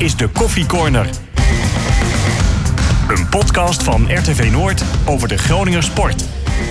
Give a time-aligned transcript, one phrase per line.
[0.00, 1.06] is de Koffie Corner.
[3.08, 6.24] Een podcast van RTV Noord over de Groninger sport.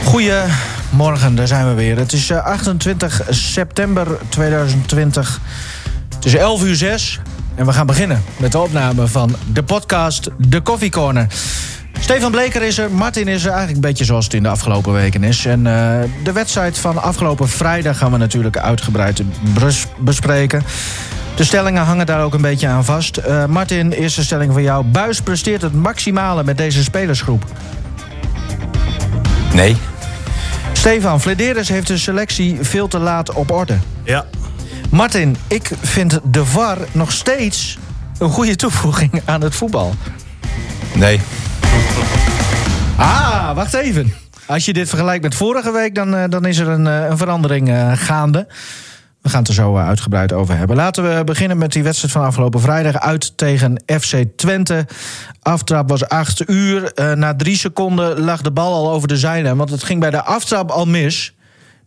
[0.03, 1.97] Goedemorgen, daar zijn we weer.
[1.97, 5.39] Het is eh, 28 september 2020.
[6.15, 7.19] Het is 11 uur 6
[7.55, 11.27] en we gaan beginnen met de opname van de podcast De Coffee Corner.
[11.99, 14.93] Stefan Bleker is er, Martin is er, eigenlijk een beetje zoals het in de afgelopen
[14.93, 15.45] weken is.
[15.45, 19.21] En eh, de wedstrijd van afgelopen vrijdag gaan we natuurlijk uitgebreid
[19.53, 20.63] bes- bespreken.
[21.39, 23.17] De stellingen hangen daar ook een beetje aan vast.
[23.17, 24.85] Eh, Martin, eerste stelling van jou.
[24.85, 27.43] Buis presteert het maximale met deze spelersgroep.
[29.53, 29.77] Nee.
[30.73, 33.77] Stefan, Flederis heeft de selectie veel te laat op orde.
[34.03, 34.25] Ja.
[34.89, 37.77] Martin, ik vind de VAR nog steeds
[38.17, 39.93] een goede toevoeging aan het voetbal.
[40.95, 41.21] Nee.
[42.95, 44.13] Ah, wacht even.
[44.45, 47.17] Als je dit vergelijkt met vorige week, dan, eh, dan is er een, eh, een
[47.17, 48.47] verandering gaande.
[49.29, 50.75] We gaan het er zo eh, uitgebreid over hebben.
[50.75, 52.95] Laten we beginnen met die wedstrijd van afgelopen vrijdag.
[52.95, 54.87] Uit tegen FC Twente.
[55.41, 56.93] Aftrap was 8 uur.
[56.93, 59.57] Eh, na drie seconden lag de bal al over de zijlijn.
[59.57, 61.33] Want het ging bij de aftrap al mis.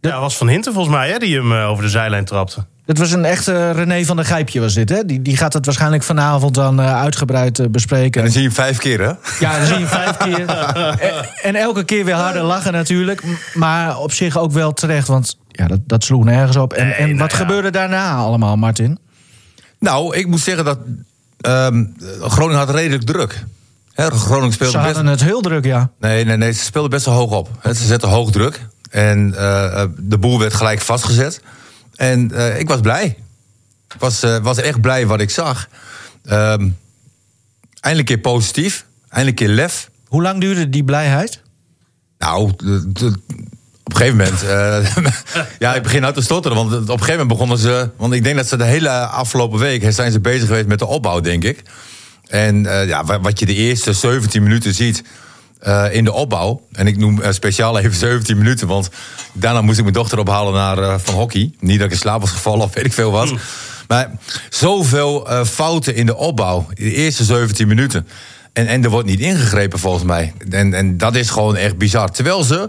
[0.01, 2.65] Ja, was Van Hinten volgens mij hè, die hem eh, over de zijlijn trapte.
[2.87, 5.05] Het was een echte René van der Gijpje was dit, hè?
[5.05, 8.21] Die, die gaat het waarschijnlijk vanavond dan eh, uitgebreid eh, bespreken.
[8.21, 9.13] En dan zie je hem vijf keer, hè?
[9.41, 10.47] Ja, dan zie je hem vijf keer.
[11.03, 13.23] En, en elke keer weer harder lachen natuurlijk.
[13.55, 16.73] Maar op zich ook wel terecht, want ja, dat, dat sloeg nergens op.
[16.73, 17.37] En, Nee, en nou wat ja.
[17.37, 18.99] gebeurde daarna allemaal, Martin?
[19.79, 20.79] Nou, ik moet zeggen dat
[21.41, 21.85] ehm,
[22.21, 23.45] Groningen had redelijk druk.
[23.93, 24.95] Hè, Groningen speelde Ze best...
[24.95, 25.91] hadden het heel druk, ja.
[26.01, 27.49] Nee, nee, nee, ze speelden best wel hoog op.
[27.63, 28.67] Ze zetten hoog druk.
[28.91, 31.41] En eh, eh, de boel werd gelijk vastgezet.
[32.03, 33.05] En eh, ik was blij.
[33.95, 35.69] Ik was, eh, was echt blij wat ik zag.
[36.25, 36.69] Ehm,
[37.81, 38.85] eindelijk een keer positief.
[39.09, 39.91] Eindelijk een keer lef.
[40.07, 41.41] Hoe lang duurde die blijheid?
[42.19, 43.07] Nou, de- de-
[43.85, 44.43] op een gegeven moment.
[44.43, 44.97] eh,
[45.59, 46.57] ja, ik begin nou te stotteren.
[46.57, 47.91] Want op een gegeven moment begonnen ze.
[47.97, 49.93] Want ik denk dat ze de hele afgelopen week.
[49.93, 51.63] zijn ze bezig geweest met de opbouw, denk ik.
[52.27, 55.03] En ja, wa- wat je de eerste 17 minuten ziet.
[55.63, 56.67] Eh, in de opbouw.
[56.73, 58.67] En ik noem eh, speciaal even 17 minuten.
[58.69, 58.89] Want
[59.33, 61.53] daarna moest ik mijn dochter ophalen naar eh, van hockey.
[61.61, 63.33] Niet dat ik in slaap was gevallen of weet ik veel wat.
[63.89, 64.11] Maar
[64.51, 66.67] zoveel fouten in de opbouw.
[66.75, 68.07] De eerste 17 minuten.
[68.53, 70.33] En, en er wordt niet ingegrepen volgens mij.
[70.51, 72.11] En, en dat is gewoon echt bizar.
[72.11, 72.69] Terwijl ze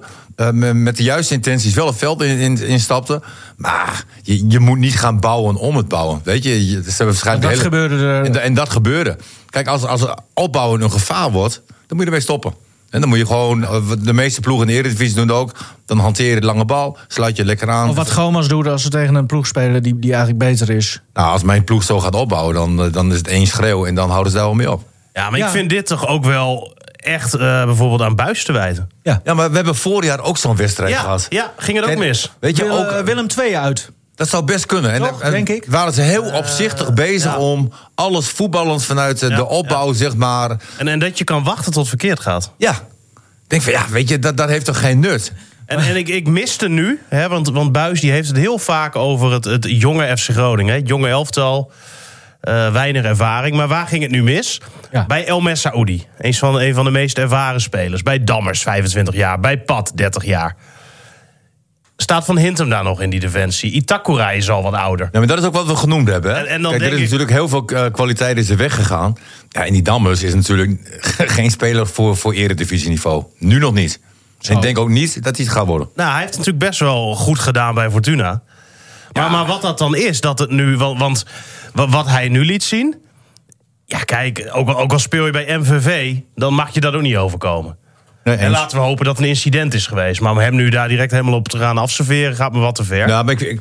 [0.51, 3.23] me- met de juiste intenties wel het veld in, in, instapten.
[3.57, 6.21] Maar je, je moet niet gaan bouwen om het bouwen.
[6.23, 8.25] Weet je, je ze hebben waarschijnlijk Dat hele- gebeurde er.
[8.25, 9.17] En, en dat gebeurde.
[9.49, 12.53] Kijk, als, als opbouwen een gevaar wordt, dan moet je ermee stoppen.
[12.93, 15.51] En dan moet je gewoon, eh, de meeste ploegen in de Eredivisie doen het ook.
[15.85, 17.89] Dan hanteer je de lange bal, sluit je lekker aan.
[17.89, 21.01] Of wat Gomas doet als ze tegen een ploeg spelen die, die eigenlijk beter is.
[21.13, 23.95] Nou, als mijn ploeg zo gaat opbouwen, dan, eh, dan is het één schreeuw en
[23.95, 24.83] dan houden ze daar wel mee op.
[25.13, 25.45] Ja, maar Ja.
[25.45, 28.89] ik vind dit toch ook wel echt eh, bijvoorbeeld aan Buis te wijten.
[29.03, 29.21] Ja.
[29.23, 31.25] Ja, maar we hebben vorig jaar ook zo'n wedstrijd Ja, gehad.
[31.29, 32.31] ja, ging het ook En, mis.
[32.39, 33.91] Weet je, Wil- ook, Willem II uit.
[34.15, 34.91] Dat zou best kunnen.
[34.91, 35.65] En, Toch, en denk ik.
[35.67, 37.37] waren ze heel opzichtig bezig ja.
[37.37, 40.57] om alles voetballend vanuit eh, Ja, de opbouw, zeg maar.
[40.77, 42.51] En, en dat je kan wachten tot het verkeerd gaat.
[42.57, 42.71] Ja.
[42.71, 45.33] Ik denk van, ja, weet je, dat, dat heeft toch geen nut?
[45.65, 48.95] En, en ik, ik miste nu, hè, want, want Buis die heeft het heel vaak
[48.95, 50.73] over het, het jonge FC Groningen.
[50.73, 51.71] hè, jonge elftal,
[52.41, 53.55] eh, weinig ervaring.
[53.55, 54.61] Maar waar ging het nu mis?
[55.07, 58.03] Bij El Messaoudi, een van, een van de meest ervaren spelers.
[58.03, 59.39] Bij Dammers, 25 jaar.
[59.39, 60.55] Bij Pat, 30 jaar.
[62.03, 63.71] Staat Van Hintem daar nog in die defensie?
[63.71, 65.09] Itakura is al wat ouder.
[65.11, 66.31] Ja, maar dat is ook wat we genoemd hebben.
[66.35, 66.39] Hè?
[66.39, 69.13] En- en dan Kijk, er is ik- natuurlijk heel veel eh, kwaliteit is er weggegaan.
[69.49, 70.99] Ja, en die Dammers is natuurlijk
[71.35, 73.23] geen speler voor, voor eredivisieniveau.
[73.37, 73.99] Nu nog niet.
[74.41, 75.87] En ik denk ook niet dat hij het gaat worden.
[75.95, 78.41] Nou, hij heeft het natuurlijk best wel goed gedaan bij Fortuna.
[79.13, 80.77] Maar, maar wat dat dan is, dat het nu.
[80.77, 81.25] Want, want
[81.73, 82.95] wa- wat hij nu liet zien.
[83.85, 87.01] Ja, kijk, ook, al- ook al speel je bij MVV, dan mag je dat ook
[87.01, 87.77] niet overkomen.
[88.23, 90.21] Nee, En laten we hopen dat het een incident is geweest.
[90.21, 92.83] Maar om hem nu daar direct helemaal op te gaan afserveren, gaat me wat te
[92.83, 93.07] ver.
[93.07, 93.59] Ja, maar ik, ik,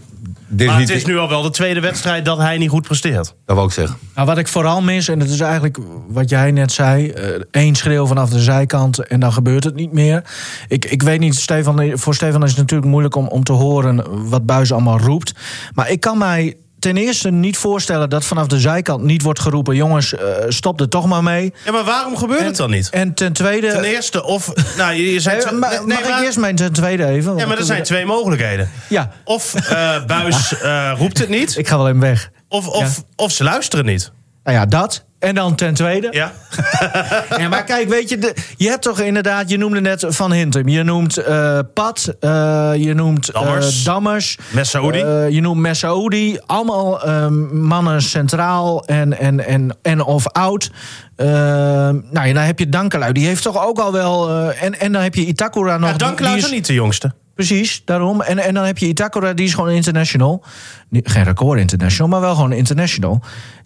[0.48, 2.82] dit maar is het is nu al wel de tweede wedstrijd dat hij niet goed
[2.82, 3.34] presteert.
[3.46, 3.96] Dat wou ik zeggen.
[4.14, 5.78] Nou, wat ik vooral mis, en dat is eigenlijk
[6.08, 7.10] wat jij net zei...
[7.10, 10.22] eh, één schreeuw vanaf de zijkant en dan gebeurt het niet meer.
[10.68, 14.28] Ik, ik weet niet, Stefan, voor Stefan is het natuurlijk moeilijk om, om te horen...
[14.28, 15.32] wat Buis allemaal roept.
[15.74, 19.76] Maar ik kan mij ten eerste niet voorstellen dat vanaf de zijkant niet wordt geroepen...
[19.76, 21.52] jongens, eh, stop er toch maar mee.
[21.64, 22.90] Ja, maar waarom gebeurt het dan niet?
[22.90, 23.70] En ten tweede...
[23.72, 24.52] Ten eerste, of.
[24.76, 25.38] Nou, je, je zei.
[25.40, 27.36] Eh, ma- mag ik maar- eerst mijn ten tweede even?
[27.36, 28.70] Ja, maar er zijn twee mogelijkheden.
[28.88, 30.54] Ja, Of eh, Buis
[31.00, 32.30] roept het niet, ik ga wel even weg.
[32.48, 34.12] of, of, of ze luisteren niet.
[34.44, 35.04] Nou ja, dat.
[35.22, 36.08] En dan ten tweede...
[36.10, 36.32] Ja?
[37.38, 40.68] Ja, maar kijk, weet je, de, je hebt toch inderdaad, je noemde net Van Hintem,
[40.68, 44.38] je noemt eh Pat, eh, je noemt eh, Dammers.
[44.54, 50.70] Eh, je noemt Messaoudi, allemaal eh, mannen centraal en, en, en, en of oud.
[51.16, 54.92] Eh, nou ja, dan heb je Dankelui, die heeft toch ook al wel, en, en
[54.92, 55.90] dan heb je Itakura nog.
[55.90, 57.12] Ja, Dankelui is niet de jongste.
[57.34, 58.20] Precies, daarom.
[58.20, 60.44] En, en dan heb je Itakura, die is gewoon international.
[60.92, 63.22] Geen record international, maar wel gewoon international.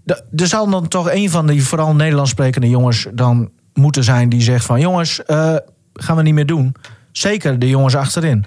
[0.07, 4.43] Er zal dan toch een van die vooral Nederlands sprekende jongens dan moeten zijn die
[4.43, 4.81] zegt van...
[4.81, 5.57] jongens, eh,
[5.95, 6.75] gaan we niet meer doen.
[7.13, 8.47] Zeker de jongens achterin.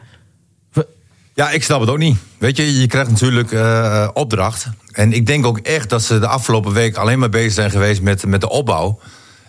[1.34, 2.18] Ja, ik snap het ook niet.
[2.38, 4.68] Weet je, je krijgt natuurlijk eh, opdracht.
[4.92, 8.02] En ik denk ook echt dat ze de afgelopen week alleen maar bezig zijn geweest
[8.02, 9.00] met, met de opbouw.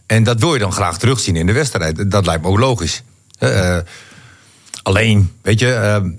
[0.07, 2.11] En dat wil je dan graag terugzien in de wedstrijd.
[2.11, 3.03] Dat lijkt me ook logisch.
[3.39, 3.79] Eh,
[4.83, 6.12] alleen, weet je,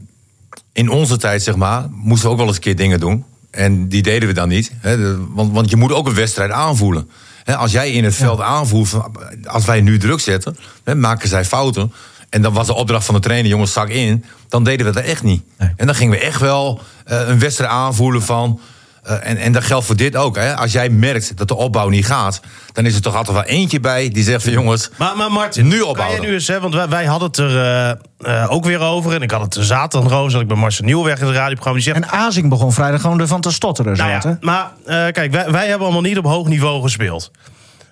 [0.74, 3.26] in onze tijd, zeg maar, moesten we ook wel eens een keer dingen doen.
[3.52, 4.72] En die deden we dan niet.
[4.80, 7.10] Hè, want, want je moet ook een wedstrijd aanvoelen.
[7.44, 8.98] Hè, als jij in het veld aanvoelt,
[9.44, 11.94] als wij nu druk zetten, hè, maken zij fouten.
[12.30, 14.24] En dan was de opdracht van de trainer, jongens, zak in.
[14.50, 15.44] Dan deden we dat echt niet.
[15.58, 15.70] Nee.
[15.76, 18.60] En dan gingen we echt wel eh, een wedstrijd aanvoelen van.
[19.04, 20.36] Eh, en, en dat geldt voor dit ook.
[20.36, 20.56] Hè.
[20.56, 22.42] Als jij merkt dat de opbouw niet gaat,
[22.74, 24.90] dan is er toch altijd wel eentje bij die zegt van jongens.
[24.98, 26.18] Maar, maar Martin, Nu kan ophouden.
[26.22, 29.14] jij nu eens, hè, want wij, wij hadden het er eh, eh, ook weer over.
[29.14, 31.80] En ik had het er zaterdag over, zat ik bij Marcel Nieuwweg in het radioprogramma.
[31.80, 33.98] Die zegt, En Azing begon vrijdag gewoon ervan te stotteren.
[33.98, 37.32] nou ja, maar eh, kijk, wij, wij hebben allemaal niet op hoog niveau gespeeld.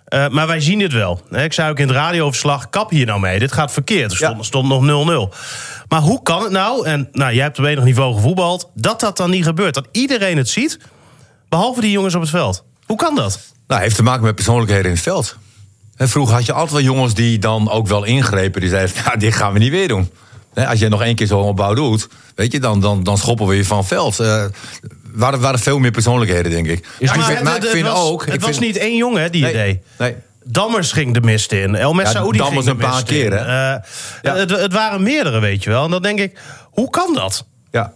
[0.06, 1.22] Eh, maar wij zien dit wel.
[1.30, 3.40] Hè, Ik zei ook in het radioverslag, kap hier nou mee.
[3.40, 4.12] Dit gaat verkeerd.
[4.12, 4.44] Er stond, Ja.
[4.44, 4.82] stond nog
[5.32, 5.34] 0-0.
[5.88, 8.70] Maar hoe kan het nou, en nou, jij hebt op enig niveau gevoetbald...
[8.74, 9.74] dat dat dan niet gebeurt?
[9.74, 10.80] Dat iedereen het ziet,
[11.50, 12.63] behalve die jongens op het veld.
[12.86, 13.40] Hoe kan dat?
[13.68, 15.38] Nou, heeft te maken met persoonlijkheden in het veld.
[15.96, 18.62] Hè, vroeger had je altijd wel jongens die dan ook wel ingrepen.
[18.62, 20.10] Die zeiden, nou, dit gaan we niet weer doen.
[20.54, 23.56] Als je nog één keer zo'n opbouw doet, weet je, dan, dan, dan schoppen we
[23.56, 24.19] je van het veld.
[24.19, 24.46] Eh
[25.13, 26.88] waren, waren veel meer persoonlijkheden, denk ik.
[27.00, 28.25] Maar ik vind, maar het, ik vind het was, ook...
[28.25, 29.81] Het was niet één jongen die het nee, deed.
[29.98, 30.16] nee.
[30.44, 31.75] Dammers ging de mist in.
[31.75, 33.38] El Messaoudi Ja, ging de een paar keer, hè?
[33.38, 33.84] Eh,
[34.22, 34.36] Ja.
[34.36, 35.84] het, het waren meerdere, weet je wel.
[35.84, 37.46] En dan denk ik, hoe kan dat?
[37.72, 37.94] Ja.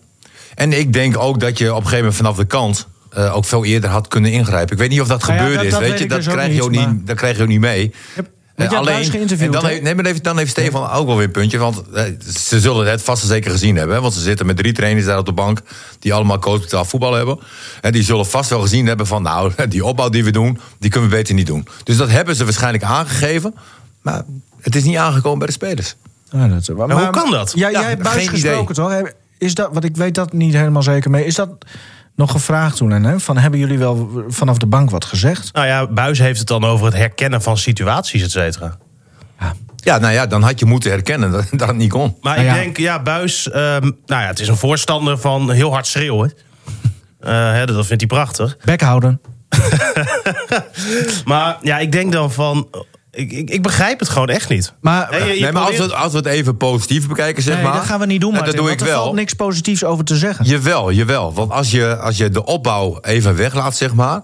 [0.55, 2.87] En ik denk ook dat je op een gegeven moment vanaf de kant...
[3.13, 4.71] eh, ook veel eerder had kunnen ingrijpen.
[4.73, 5.71] Ik weet niet of dat Nou ja, gebeurd dat- is.
[5.71, 7.41] dat weet weet je, dat, dus krijg je niet, ook niet, maar- dat krijg je
[7.41, 7.93] ook niet mee.
[8.55, 11.31] Eh, geïnterviewd, en dan, heeft, nee, maar heeft, dan heeft Stefan ook wel weer een
[11.31, 11.57] puntje.
[11.57, 12.03] Want eh,
[12.37, 13.95] ze zullen het vast en zeker gezien hebben.
[13.95, 15.61] Hè, want ze zitten met drie trainers daar op de bank.
[15.99, 17.39] Die allemaal coachbetaald voetbal hebben.
[17.81, 19.21] En die zullen vast wel gezien hebben van...
[19.21, 21.67] nou, die opbouw die we doen, die kunnen we beter niet doen.
[21.83, 23.53] Dus dat hebben ze waarschijnlijk aangegeven.
[24.01, 24.23] Maar
[24.61, 25.95] het is niet aangekomen bij de spelers.
[26.29, 27.51] Ja, dat, maar, hoe kan dat?
[27.55, 28.93] Ja, Ja, jij hebt Buis geen gesproken, toch?
[29.37, 31.25] Is dat, want ik weet dat niet helemaal zeker mee.
[31.25, 31.49] Is dat
[32.15, 32.91] nog gevraagd toen?
[32.91, 33.19] En, hè?
[33.19, 35.53] Van, hebben jullie wel vanaf de bank wat gezegd?
[35.53, 38.77] Nou ja, Buis heeft het dan over het herkennen van situaties, et cetera.
[39.83, 42.17] Ja, nou ja, dan had je moeten herkennen dat, dat het niet kon.
[42.21, 42.61] Maar Nou ik ja.
[42.61, 43.49] denk, ja, Buis...
[43.49, 46.33] ehm, nou ja, het is een voorstander van heel hard schreeuwen.
[47.19, 48.57] Eh, hè, dat vindt hij prachtig.
[48.65, 49.21] Bek houden.
[51.25, 52.67] Maar ja, ik denk dan van...
[53.15, 54.73] Ik, ik, ik begrijp het gewoon echt niet.
[54.81, 57.55] Maar, Hè, je- je nee, maar als we, als we het even positief bekijken, zeg
[57.55, 57.73] nee, maar.
[57.73, 59.01] dat gaan we niet doen, En Martin, Dat doe ik er wel.
[59.03, 60.45] valt niks positiefs over te zeggen.
[60.45, 61.33] Jawel, jawel.
[61.33, 64.21] Want als je, als je de opbouw even weglaat, zeg maar.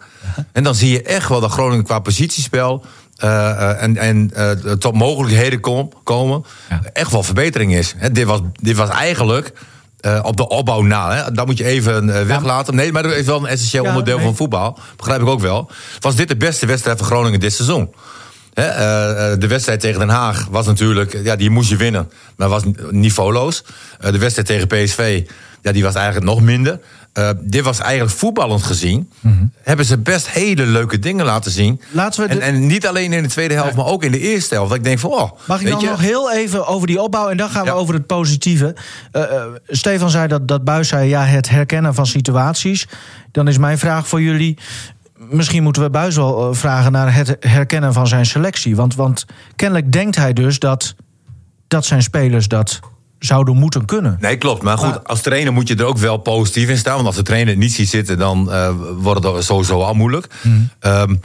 [0.52, 2.84] En dan zie je echt wel dat Groningen qua positiespel.
[3.18, 6.46] eh, eh, en en eh, tot mogelijkheden kom- komen.
[6.70, 6.82] Ja.
[6.94, 7.94] Echt wel verbetering is.
[7.98, 9.52] Hè, dit, was, dit was eigenlijk.
[10.00, 11.16] eh, op de opbouw na.
[11.16, 11.32] Hè.
[11.32, 12.76] Dat moet je even weglaten.
[12.76, 14.26] Nee, maar dat is wel een essentieel Ja, onderdeel nee.
[14.26, 14.78] van voetbal.
[14.98, 15.70] Begrijp ik ook wel.
[16.00, 17.94] Was dit de beste wedstrijd van Groningen dit seizoen?
[18.60, 22.50] Eh, eh, de wedstrijd tegen Den Haag was natuurlijk, ja, die moest je winnen, maar
[22.50, 23.64] was niveauloos.
[24.00, 25.24] Eh, de wedstrijd tegen PSV,
[25.62, 26.80] ja, die was eigenlijk nog minder.
[27.42, 29.10] Dit was eigenlijk voetballend gezien.
[29.62, 31.74] Hebben ze best hele leuke dingen laten zien.
[31.88, 31.98] Mhm.
[31.98, 34.20] Laten we de- en, en niet alleen in de tweede helft, maar ook in de
[34.20, 34.70] eerste helft.
[34.70, 37.30] Dat ik denk van, oh, Mag ik dan je, nog heel even over die opbouw
[37.30, 38.76] en dan gaan we over het positieve.
[39.68, 42.88] Stefan zei dat, dat Buis zei ja, het herkennen van situaties.
[43.32, 44.58] Dan is mijn vraag voor jullie.
[45.30, 48.76] Misschien moeten we Buis wel eh, vragen naar het herkennen van zijn selectie.
[48.76, 50.96] Want, want kennelijk denkt hij dus dat,
[51.68, 52.80] dat zijn spelers dat
[53.20, 54.18] zouden moeten kunnen.
[54.22, 54.62] Nee, klopt.
[54.62, 56.96] Maar goed, Maar- als trainer moet je er ook wel positief in staan.
[56.96, 60.28] Want als de trainer niet ziet zitten, dan eh, wordt het sowieso al moeilijk.
[60.42, 60.56] Mhm.
[60.80, 61.16] Ehm,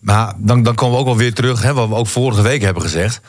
[0.00, 2.62] maar dan, dan komen we ook wel weer terug, hè, wat we ook vorige week
[2.62, 3.20] hebben gezegd.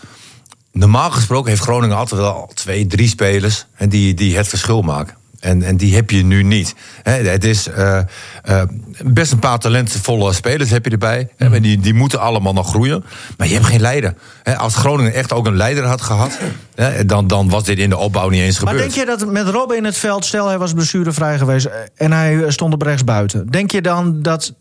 [0.71, 5.15] Normaal gesproken heeft Groningen altijd wel twee, drie spelers hè, die, die het verschil maken.
[5.41, 6.75] En, en die heb je nu niet.
[7.03, 7.98] Het is eh,
[8.43, 8.62] eh,
[9.03, 11.29] best een paar talentvolle spelers heb je erbij.
[11.38, 13.03] Maar die, die moeten allemaal nog groeien.
[13.38, 14.13] Maar je hebt geen leider.
[14.57, 16.38] Als Groningen echt ook een leider had gehad,
[17.05, 18.93] dan, dan was dit in de opbouw niet eens Maar gebeurd.
[18.93, 22.12] denk je dat met Robben in het veld, stel hij was blessurevrij geweest eh, en
[22.12, 23.48] hij stond op rechts buiten.
[23.48, 24.53] Denk je dan dat,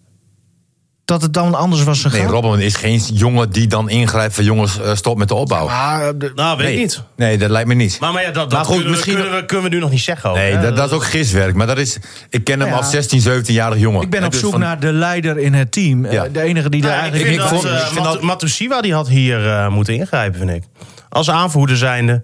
[1.11, 2.19] dat het dan anders was gegaan?
[2.21, 5.69] Nee, Robben is geen jongen die dan ingrijpt van jongens, eh, stop met de opbouw.
[5.69, 6.75] Ah, de- Nou, weet nee.
[6.75, 7.03] ik niet.
[7.17, 8.01] Nee, dat lijkt me niet.
[8.01, 9.81] Maar, maar ja, dat, dat Maar goed, kunnen, misschien- we, kunnen, we, kunnen we nu
[9.81, 10.31] nog niet zeggen.
[10.31, 11.55] ook, nee, dat, dat is ook giswerk.
[11.55, 11.99] Maar dat is,
[12.31, 12.75] ik ken hem Ja.
[12.77, 14.03] als 16, 17-jarig jongen.
[14.03, 16.05] ik ben op dus zoek van- naar de leider in het team.
[16.05, 16.29] Eh, Ja.
[16.33, 17.23] De enige die Nou, daar ik eigenlijk...
[17.23, 20.39] vind ik dat, vond- eh, ik vind dat- Matusiwa die had hier eh, moeten ingrijpen,
[20.39, 20.63] vind ik.
[21.09, 22.23] Als aanvoerder zijnde.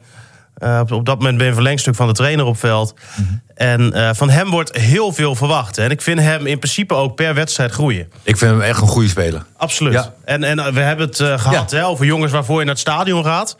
[0.57, 2.95] Eh, op, op dat moment ben je een verlengstuk van de trainer op veld.
[3.17, 3.29] Mhm.
[3.55, 5.79] En eh, van hem wordt heel veel verwacht.
[5.79, 8.09] En ik vind hem in principe ook per wedstrijd groeien.
[8.23, 9.45] Ik vind hem echt een goede speler.
[9.57, 9.93] Absoluut.
[9.93, 10.13] Ja.
[10.25, 11.77] En, en eh, we hebben het eh, gehad Ja.
[11.77, 13.57] hè, over jongens waarvoor je naar het stadion gaat.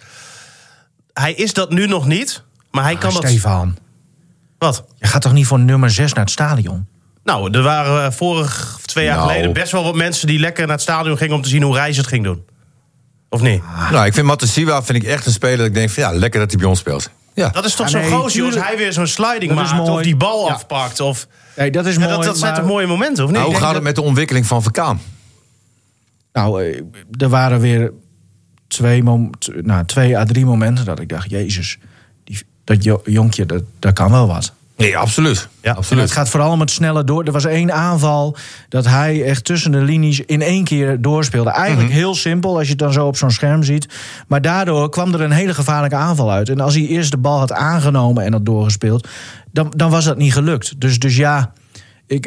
[1.13, 2.43] Hij is dat nu nog niet.
[2.71, 3.27] Maar hij kan dat...
[3.29, 3.77] Stefan.
[4.59, 4.85] Wat?
[4.99, 6.87] Je gaat toch niet voor nummer 6 naar het stadion?
[7.25, 9.29] Nou, er waren vorig of twee jaar Nou.
[9.29, 11.75] geleden best wel wat mensen die lekker naar het stadion gingen om te zien hoe
[11.75, 12.45] Reis het ging doen.
[13.37, 13.63] Of niet?
[13.91, 16.41] Nou, ik vind Matasiwa vind ik echt een speler dat ik denk van ja, lekker
[16.41, 17.11] dat hij bij ons speelt.
[17.35, 17.49] Ja.
[17.49, 18.67] Dat is toch Ja, zo'n nee, gozer, als tuurlijk.
[18.67, 19.83] hij weer zo'n sliding Dat is maakt...
[19.83, 20.03] of mooi.
[20.05, 20.53] die bal Ja.
[20.53, 21.01] afpakt.
[21.01, 21.27] Of,
[21.57, 22.13] Nee, dat is ja, mooi.
[22.13, 23.39] dat, dat zijn maar- toch mooie momenten, of niet?
[23.39, 25.01] Nou, hoe gaat het met de ontwikkeling van Verkaan?
[26.33, 26.81] Nou, eh,
[27.19, 27.93] er waren weer
[28.69, 31.31] twee, mom- t- nou, twee à drie momenten dat ik dacht...
[31.31, 31.79] Jezus,
[32.25, 34.53] die, dat jo- jonkje, dat, dat kan wel wat.
[34.77, 35.49] Nee, absoluut.
[35.63, 35.71] Ja.
[35.71, 36.03] En absoluut.
[36.03, 37.25] het gaat vooral om het snelle door.
[37.25, 38.37] Er was één aanval
[38.69, 41.51] dat hij echt tussen de linies in één keer doorspeelde.
[41.51, 41.99] Eigenlijk Mhm.
[41.99, 43.87] heel simpel als je het dan zo op zo'n scherm ziet.
[44.29, 46.49] Maar daardoor kwam er een hele gevaarlijke aanval uit.
[46.49, 49.09] En als hij eerst de bal had aangenomen en had doorgespeeld...
[49.53, 50.81] dan, dan was dat niet gelukt.
[50.81, 51.53] Dus, dus ja,
[52.07, 52.27] ik,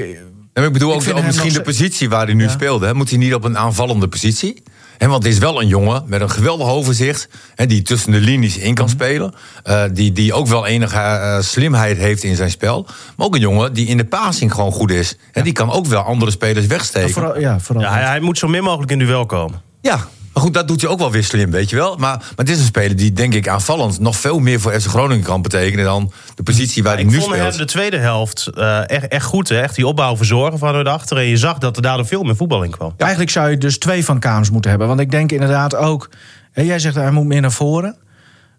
[0.54, 2.50] En ik bedoel Ik ook, misschien nog de positie waar hij nu Ja.
[2.50, 2.86] speelde.
[2.86, 4.64] Hè, moet hij niet op een aanvallende positie?
[5.00, 7.28] Hè, want het is wel een jongen met een geweldig overzicht.
[7.56, 8.74] Hè, die tussen de linies in Mhm.
[8.74, 9.34] kan spelen.
[9.64, 12.86] eh, die, die ook wel enige eh, slimheid heeft in zijn spel.
[13.18, 15.18] Maar ook een jongen die in de passing gewoon goed is.
[15.32, 17.10] Hè, die kan ook wel andere spelers wegsteken.
[17.10, 19.62] vooral, ja, vooral Ja, hij, hij moet zo min mogelijk in duel komen.
[19.82, 21.96] Ja, maar goed, dat doet hij ook wel weer slim, weet je wel.
[21.96, 24.88] Maar, maar het is een speler die, denk ik, aanvallend nog veel meer voor FC
[24.88, 27.58] Groningen kan betekenen dan de positie waar hij Ik nu vond hem speelt.
[27.58, 29.50] de tweede helft eh, echt, echt goed.
[29.50, 29.62] Hè?
[29.62, 31.18] Echt die opbouw verzorgen vanuit achter.
[31.18, 32.94] En je zag dat er daardoor veel meer voetbal in kwam.
[32.98, 34.88] Eigenlijk zou je dus twee van Kaams moeten hebben.
[34.88, 36.10] Want ik denk inderdaad ook...
[36.52, 37.98] Hè, jij zegt hij moet meer naar voren.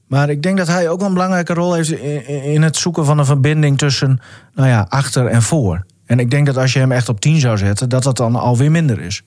[0.06, 1.90] Maar ik denk dat hij ook wel een belangrijke rol heeft...
[1.90, 4.20] in, in het zoeken van een verbinding tussen
[4.54, 5.86] nou ja, achter en voor.
[6.06, 7.88] En ik denk dat als je hem echt op 10 zou zetten...
[7.88, 9.22] dat dat dan alweer minder is.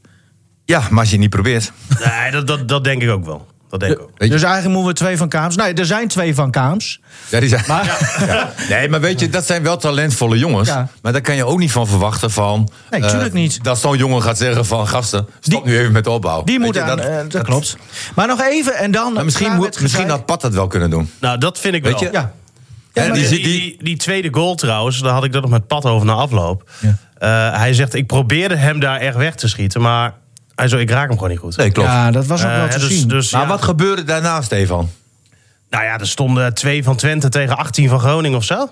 [0.65, 1.71] Ja, maar als je het niet probeert.
[2.03, 3.47] Nee, dat, dat, dat denk ik ook wel.
[3.69, 4.19] Dat denk ik ook.
[4.19, 5.55] Dus eigenlijk moeten we twee van Kaams...
[5.55, 6.99] Nee, er zijn twee van Kaams.
[7.29, 7.63] Ja, die zijn...
[7.67, 8.53] Maar, Ja.
[8.69, 10.67] Nee, maar weet je, dat zijn wel talentvolle jongens.
[10.69, 10.87] Ja.
[11.01, 12.69] Maar daar kan je ook niet van verwachten van...
[12.89, 13.63] Nee, eh, niet.
[13.63, 14.87] Dat zo'n jongen gaat zeggen van...
[14.87, 16.43] Gasten, stop Die- nu even met de opbouw.
[16.43, 16.99] Die Weet moet je, aan...
[16.99, 17.77] eh, Dat, klopt.
[18.15, 19.13] Maar nog even en dan...
[19.13, 21.11] Maar misschien, moet, misschien had Pat dat wel kunnen doen.
[21.19, 22.03] Nou, dat vind ik Weet wel.
[22.03, 22.09] je?
[22.11, 22.33] Ja.
[22.93, 25.85] En maar die, Die, die, tweede goal trouwens, daar had ik dat nog met Pat
[25.85, 26.69] over na afloop.
[26.79, 26.97] Ja.
[27.17, 29.81] Eh, hij zegt, ik probeerde hem daar echt weg te schieten.
[29.81, 30.13] Maar
[30.55, 31.57] hij zo, ik raak hem gewoon niet goed.
[31.57, 31.89] nee, klopt.
[31.89, 33.07] ja, dat was ook Eh, wel te dus, zien.
[33.07, 33.47] dus, maar ja.
[33.47, 34.89] wat gebeurde daarna, Stefan?
[35.69, 38.69] Nou ja, er stonden twee van Twente tegen 18 van Groningen of zo.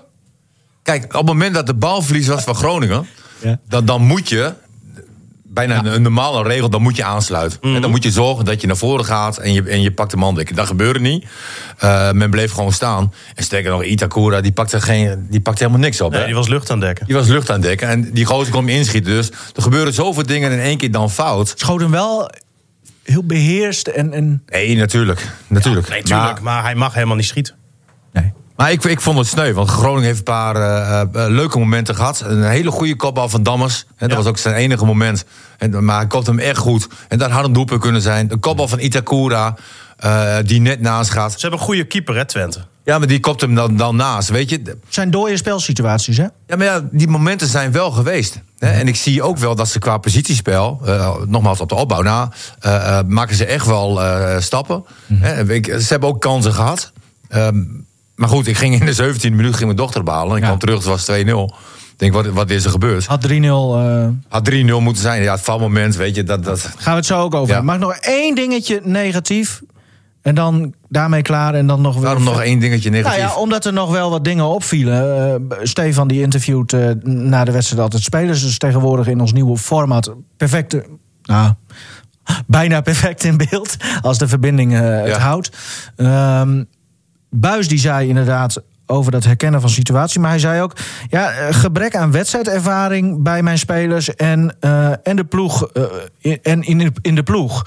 [0.82, 3.06] Kijk, op het moment dat de balverlies was van Groningen...
[3.42, 3.58] Ja.
[3.68, 4.52] dan, dan moet je...
[5.52, 7.58] Bijna een, een normale regel, dan moet je aansluiten.
[7.60, 10.10] En dan moet je zorgen dat je naar voren gaat en je, en je pakt
[10.10, 10.56] de mandek.
[10.56, 11.26] Dat gebeurde niet.
[11.78, 13.12] Eh, men bleef gewoon staan.
[13.34, 16.10] En sterker nog, Itakura, die pakte, geen, die pakte helemaal niks op.
[16.10, 16.26] Nee, hè?
[16.26, 17.06] die was lucht aan dekken.
[17.06, 19.12] Die was lucht aan het dekken en die gozer hem inschieten.
[19.12, 21.52] Dus er gebeuren zoveel dingen in één keer dan fout.
[21.56, 22.30] schoot hem wel
[23.02, 24.12] heel beheerst en...
[24.12, 25.28] en Nee, natuurlijk.
[25.46, 25.88] natuurlijk.
[25.88, 27.54] Nee, tuurlijk, Maar, maar, hij mag helemaal niet schieten.
[28.56, 31.94] Maar ik, ik vond het sneu, want Groningen heeft een paar eh, eh, leuke momenten
[31.94, 32.20] gehad.
[32.26, 33.80] Een hele goede kopbal van Dammers.
[33.88, 34.16] En dat Ja.
[34.16, 35.24] was ook zijn enige moment.
[35.58, 36.88] En, maar hij kopte hem echt goed.
[37.08, 38.28] En dat had een doelpunt kunnen zijn.
[38.28, 39.54] De kopbal van Itakura,
[39.96, 41.32] eh, die net naast gaat.
[41.32, 42.60] Ze hebben een goede keeper, hè, Twente.
[42.84, 44.60] Ja, maar die kopt hem dan, dan naast, weet je.
[44.64, 46.26] Het zijn dode spelsituaties, hè?
[46.46, 48.40] Ja, maar ja, die momenten zijn wel geweest.
[48.58, 48.70] Hè?
[48.70, 52.28] En ik zie ook wel dat ze qua positiespel, eh, nogmaals op de opbouw na,
[52.60, 54.84] eh, eh, maken ze echt wel eh, stappen.
[55.14, 55.52] Hè?
[55.54, 56.92] Ik- ze hebben ook kansen gehad.
[57.28, 57.62] Ehm,
[58.14, 60.30] maar goed, ik ging in de 17e minuut ging mijn dochter behalen.
[60.30, 60.46] En ik Ja.
[60.46, 61.54] kwam terug, het was 2-0.
[61.92, 63.06] Ik denk, wat, wat is er gebeurd?
[63.06, 63.30] Had 3-0.
[63.76, 65.22] eh, Had 3-0 moeten zijn.
[65.22, 66.44] Ja, het valmoment, weet je, dat...
[66.44, 67.48] dat gaan we het zo ook over.
[67.48, 67.54] Ja.
[67.54, 67.78] hebben.
[67.78, 69.60] Mag nog één dingetje negatief?
[70.22, 72.02] En dan daarmee klaar en dan nog weer...
[72.04, 73.22] daarom nog één dingetje Nou negatief.
[73.34, 75.32] ja, omdat er nog wel wat dingen opvielen.
[75.50, 78.42] Eh, Stefan die interviewt eh, na de wedstrijd altijd spelers.
[78.42, 80.76] Dus tegenwoordig in ons nieuwe format perfect...
[81.22, 81.52] Nou,
[82.46, 83.76] bijna perfect in beeld.
[84.02, 85.18] Als de verbinding het Ja.
[85.18, 85.50] houdt.
[85.96, 86.62] Ehm,
[87.34, 90.20] Buis die zei inderdaad over dat herkennen van situatie.
[90.20, 90.76] Maar hij zei ook,
[91.08, 95.66] ja, eh, gebrek aan wedstrijdervaring bij mijn spelers en, eh, en de ploeg.
[95.72, 95.82] eh,
[96.18, 97.62] in- en in, de- in de ploeg.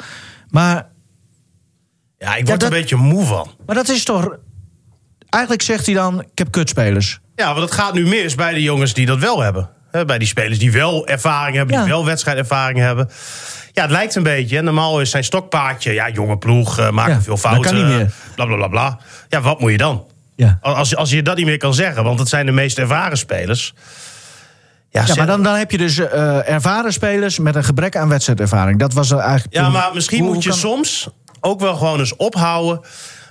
[0.50, 0.88] Maar,
[2.18, 3.48] Ja, ik word dat- er een beetje moe van.
[3.66, 4.38] maar dat is toch...
[5.30, 7.20] Eigenlijk zegt hij dan, ik heb kutspelers.
[7.36, 9.70] Ja, want het gaat nu mis bij de jongens die dat wel hebben.
[10.06, 11.82] Bij die spelers die wel ervaring hebben, Ja.
[11.82, 13.10] die wel wedstrijdervaring hebben.
[13.76, 14.62] Ja, het lijkt een beetje.
[14.62, 17.64] Normaal is zijn stokpaardje, ja, jonge ploeg, eh maken Ja, veel dat fouten.
[17.72, 18.12] kan niet meer.
[18.36, 19.00] Bla, bla, bla, bla.
[19.30, 20.04] Ja, wat moet je dan?
[20.36, 20.58] Ja.
[20.62, 23.74] Als, als je dat niet meer kan zeggen, want het zijn de meest ervaren spelers.
[24.90, 28.80] Ja, maar dan, dan heb je dus eh, ervaren spelers met een gebrek aan wedstrijdervaring.
[28.80, 29.54] Dat was er eigenlijk.
[29.56, 31.08] ja, maar misschien Hoe- moet je kan- soms
[31.40, 32.82] ook wel gewoon eens ophouden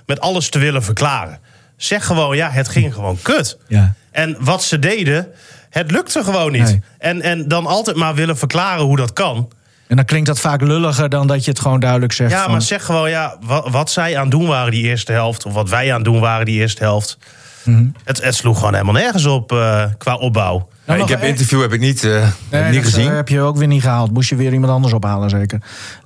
[0.05, 1.39] met alles te willen verklaren.
[1.77, 3.57] Zeg gewoon, ja, het ging gewoon kut.
[3.67, 3.93] Ja.
[4.11, 5.27] En wat ze deden,
[5.69, 6.63] het lukte gewoon niet.
[6.63, 6.81] Nee.
[6.97, 9.51] En, en dan altijd maar willen verklaren hoe dat kan.
[9.87, 12.31] En dan klinkt dat vaak lulliger dan dat je het gewoon duidelijk zegt.
[12.31, 15.11] Ja, van- maar zeg gewoon, ja, wat, wat zij aan het doen waren die eerste
[15.11, 15.45] helft...
[15.45, 17.17] of wat wij aan het doen waren die eerste helft...
[17.63, 17.85] Mhm.
[18.03, 20.67] het, het sloeg gewoon helemaal nergens op eh, qua opbouw.
[20.85, 23.09] Nou, ik heb één- interview heb ik niet, eh, heb Nee, niet dat gezien.
[23.09, 24.11] eh, heb je ook weer niet gehaald.
[24.11, 25.61] Moest je weer iemand anders ophalen, zeker.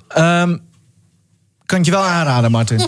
[0.07, 0.57] Ehm,
[1.65, 2.79] kan je wel aanraden, Martin.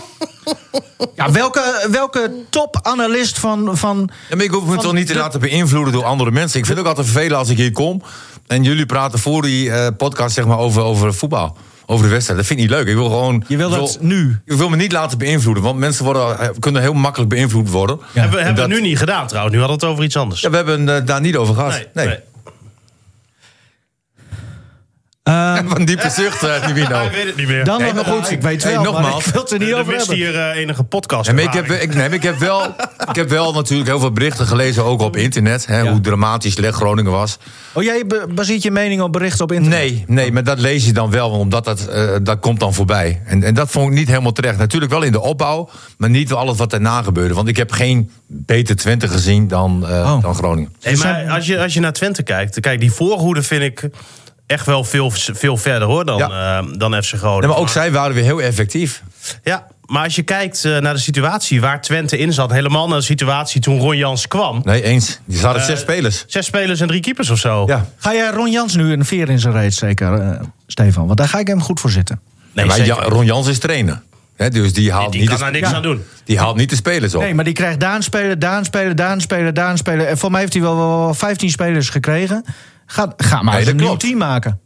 [1.14, 4.10] Ja, welke, welke topanalist van, van...
[4.28, 6.58] Ja, maar ik hoef me Van toch niet te de- laten beïnvloeden door andere mensen.
[6.58, 8.02] Ik vind het ook altijd vervelend als ik hier kom
[8.46, 11.56] en jullie praten voor die eh, podcast zeg maar, over, over voetbal.
[11.86, 12.38] Over de wedstrijd.
[12.38, 12.86] Dat vind ik niet leuk.
[12.88, 13.44] Ik wil gewoon.
[13.48, 14.40] Je wil dat nu.
[14.44, 15.62] Ik wil me niet laten beïnvloeden.
[15.62, 17.98] Want mensen worden, eh, kunnen heel makkelijk beïnvloed worden.
[18.12, 19.54] hebben we, En hebben we dat- nu niet gedaan trouwens.
[19.54, 20.40] Nu hadden we het over iets anders.
[20.40, 21.88] Ja, we hebben het daar niet over gehad.
[21.94, 22.18] Nee.
[25.22, 26.94] Ehm, Van diepe zucht, eh Nivino.
[26.96, 27.64] Hij weet het niet meer.
[27.64, 29.26] dan Nee, nog goed, ik weet hey, wel, nogmaals.
[29.26, 30.14] ik wil het er niet er over hebben.
[30.16, 31.32] hier eh, enige podcast.
[31.32, 32.64] Maar ik, heb, ik, nee, ik, heb wel,
[33.08, 35.66] ik heb wel natuurlijk heel veel berichten gelezen, ook op internet.
[35.66, 35.90] Hè, Ja.
[35.90, 37.38] Hoe dramatisch slecht Groningen was.
[37.72, 39.80] Oh, jij ba- baseert je mening op berichten op internet?
[39.80, 43.22] Nee, nee, maar dat lees je dan wel, omdat dat, eh, dat komt dan voorbij.
[43.26, 44.58] En, en dat vond ik niet helemaal terecht.
[44.58, 47.34] Natuurlijk wel in de opbouw, maar niet alles wat daarna gebeurde.
[47.34, 50.22] Want ik heb geen beter Twente gezien dan, eh, Oh.
[50.22, 50.72] dan Groningen.
[50.82, 53.88] Nee, maar als je, als je naar Twente kijkt, kijk, die voorhoede vind ik
[54.52, 57.40] echt wel veel, veel verder hoor dan, eh, dan FC Groningen.
[57.40, 59.02] Nee, maar ook zij waren weer heel effectief.
[59.42, 62.98] Ja, maar als je kijkt eh, naar de situatie waar Twente in zat, helemaal naar
[62.98, 64.60] de situatie toen Ron Jans kwam.
[64.64, 65.20] Nee, eens.
[65.24, 66.24] Die hadden Eh, zes spelers.
[66.26, 67.64] Zes spelers en drie keepers of zo.
[67.66, 67.86] Ja.
[67.96, 70.30] Ga jij Ron Jans nu een veer in zijn reet eh,
[70.66, 71.06] Stefan?
[71.06, 72.20] Want daar ga ik hem goed voor zitten.
[72.52, 74.02] Nee, maar zeker Ja, Ron Jans is trainer.
[74.36, 75.76] Hè, dus die haalt, Die niet kan de, daar niks ja.
[75.76, 76.02] aan doen.
[76.24, 77.22] die haalt niet de spelers op.
[77.22, 80.08] Nee, maar die krijgt Daan spelen, Daan spelen, Daan spelen, Daan spelen.
[80.08, 82.44] En voor mij heeft hij wel, wel, wel 15 spelers gekregen.
[82.86, 84.00] Ga, ga maar Nee, een nieuw klopt.
[84.00, 84.60] team maken.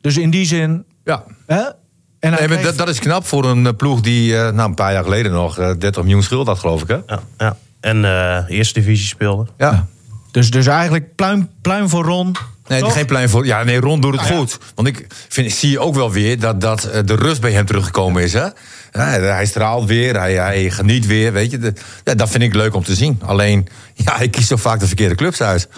[0.00, 0.84] Dus in die zin...
[1.04, 1.24] Ja.
[1.46, 1.56] Hè?
[1.56, 1.72] En
[2.20, 4.74] hij Nee, kreeg- dat, dat is knap voor een eh, ploeg die eh, nou, een
[4.74, 6.88] paar jaar geleden nog eh, 30 miljoen schuld had, geloof ik.
[6.88, 6.98] Hè?
[7.06, 7.56] Ja, ja.
[7.80, 9.46] En eh, eerste divisie speelde.
[9.58, 9.86] Ja.
[10.30, 12.34] dus, dus eigenlijk pluim, pluim voor Ron.
[12.68, 12.92] Nee, Toch?
[12.92, 13.46] geen plein voor.
[13.46, 14.58] Ja, nee, Ron doet het goed.
[14.74, 17.66] Want ik vind, zie je ook wel weer dat, dat eh, de rust bij hem
[17.66, 18.32] teruggekomen is.
[18.32, 18.44] Hè?
[18.92, 21.32] Ja, hij straalt weer, hij, hij geniet weer.
[21.32, 21.72] Weet je, De-
[22.04, 23.20] ja, dat vind ik leuk om te zien.
[23.24, 25.68] Alleen, ja, hij kiest zo vaak de verkeerde clubs uit.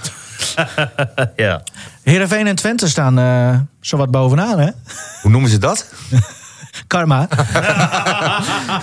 [1.37, 1.63] Ja.
[2.03, 4.69] Heerenveen en Twente staan eh zowat bovenaan, hè?
[5.23, 5.87] Hoe noemen ze dat?
[6.87, 7.29] Karma.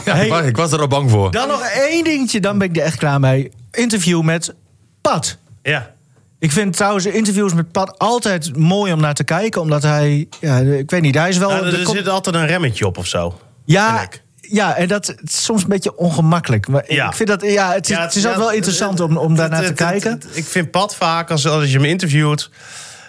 [0.06, 1.32] Ja, ik, was, ik was er al bang voor.
[1.32, 3.52] Dan nog één dingetje, dan ben ik er echt klaar mee.
[3.72, 4.54] Interview met
[5.02, 5.38] Pat.
[5.62, 5.92] ja.
[6.40, 9.62] Ik vind trouwens interviews met Pat altijd mooi om naar te kijken.
[9.62, 11.50] Omdat hij, ja, ik weet niet, hij is wel...
[11.50, 13.40] Nou, er er komt- zit altijd een remmetje op of zo.
[13.66, 14.08] ja.
[14.50, 16.68] Ja, en dat is soms een beetje ongemakkelijk.
[16.68, 17.08] Maar Ja.
[17.08, 19.36] ik vind dat, ja, het is, Ja, het is ja, ook wel interessant om, om
[19.36, 20.22] daarnaar te kijken.
[20.32, 22.50] Ik vind Pat vaak, als, als je hem interviewt...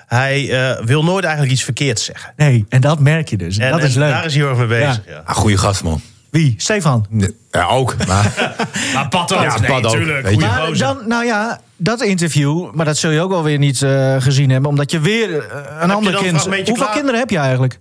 [0.06, 2.32] hij eh, wil nooit eigenlijk iets verkeerds zeggen.
[2.36, 3.58] Nee, en dat merk je dus.
[3.58, 4.10] En, dat is en leuk.
[4.10, 5.00] daar is hij heel erg mee bezig.
[5.06, 5.22] Ja.
[5.24, 6.00] Ah, goeie gast, man.
[6.30, 6.54] Wie?
[6.56, 7.06] Stefan.
[7.08, 8.06] Nee, Ja, ook.
[8.06, 8.32] Maar,
[8.94, 9.42] Maar Pat ook.
[9.42, 10.22] Ja, nee, Pat ook, tuurlijk.
[10.26, 10.40] weet je.
[10.40, 13.82] Goeie Maar dan, nou ja, dat interview, maar dat zul je ook wel weer niet
[13.82, 16.30] eh, gezien hebben, omdat je weer eh, een ander een kind.
[16.34, 16.96] fragmentje Hoeveel klaar?
[16.96, 17.78] kinderen heb je eigenlijk?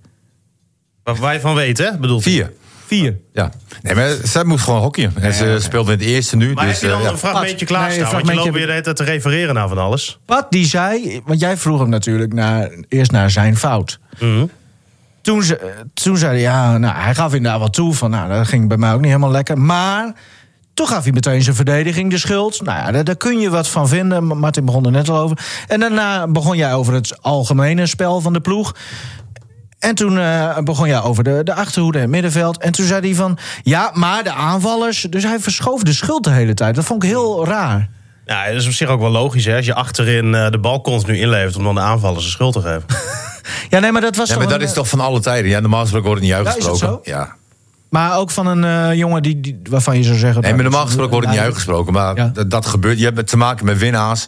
[1.03, 2.21] Waar wij van weten, hij.
[2.21, 2.51] vier.
[2.93, 3.17] Vier.
[3.33, 3.51] Ja.
[3.81, 5.13] Nee, maar zij moet gewoon hockeyen.
[5.19, 6.53] En ze speelt in het eerste nu.
[6.53, 7.09] Maar dus, heb je dan ja.
[7.09, 8.03] een fragmentje Pat, klaarstaan?
[8.03, 10.19] nee, Want je loopt weer de hele tijd te refereren naar van alles.
[10.25, 13.99] Pat die zei, want jij vroeg hem natuurlijk naar, eerst naar zijn fout.
[14.19, 14.45] Mhm.
[15.21, 18.47] Toen, ze, toen zei hij, ja, nou, hij gaf inderdaad wat toe van, nou, dat
[18.47, 19.57] ging bij mij ook niet helemaal lekker.
[19.57, 20.13] Maar
[20.73, 22.61] toen gaf hij meteen zijn verdediging de schuld.
[22.61, 24.23] Nou ja, daar, daar kun je wat van vinden.
[24.23, 25.37] Martin begon er net al over.
[25.67, 28.75] En daarna begon jij over het algemene spel van de ploeg.
[29.83, 32.57] En toen eh, begon jij over de, de achterhoede en het middenveld.
[32.61, 35.01] En toen zei hij van, ja, maar de aanvallers...
[35.09, 36.75] Dus hij verschoof de schuld de hele tijd.
[36.75, 37.89] Dat vond ik heel raar.
[38.25, 39.55] Ja, dat is op zich ook wel logisch, hè?
[39.55, 42.61] Als je achterin eh, de bal continu inlevert om dan de aanvallers de schuld te
[42.61, 42.83] geven.
[43.69, 45.49] Ja, nee, maar dat was Ja, toch maar dat een, is toch van alle tijden.
[45.51, 47.11] Ja, normaal gesproken wordt het niet Ja, is het uitgesproken.
[47.11, 47.17] zo?
[47.17, 47.35] Ja.
[47.89, 50.41] Maar ook van een eh, jongen die, die, waarvan je zou zeggen...
[50.41, 51.93] Nee, nou, maar dat normaal gesproken wordt het niet uitgesproken.
[51.93, 52.29] Maar Ja.
[52.33, 52.99] dat, dat gebeurt.
[52.99, 54.27] Je hebt te maken met winnaars.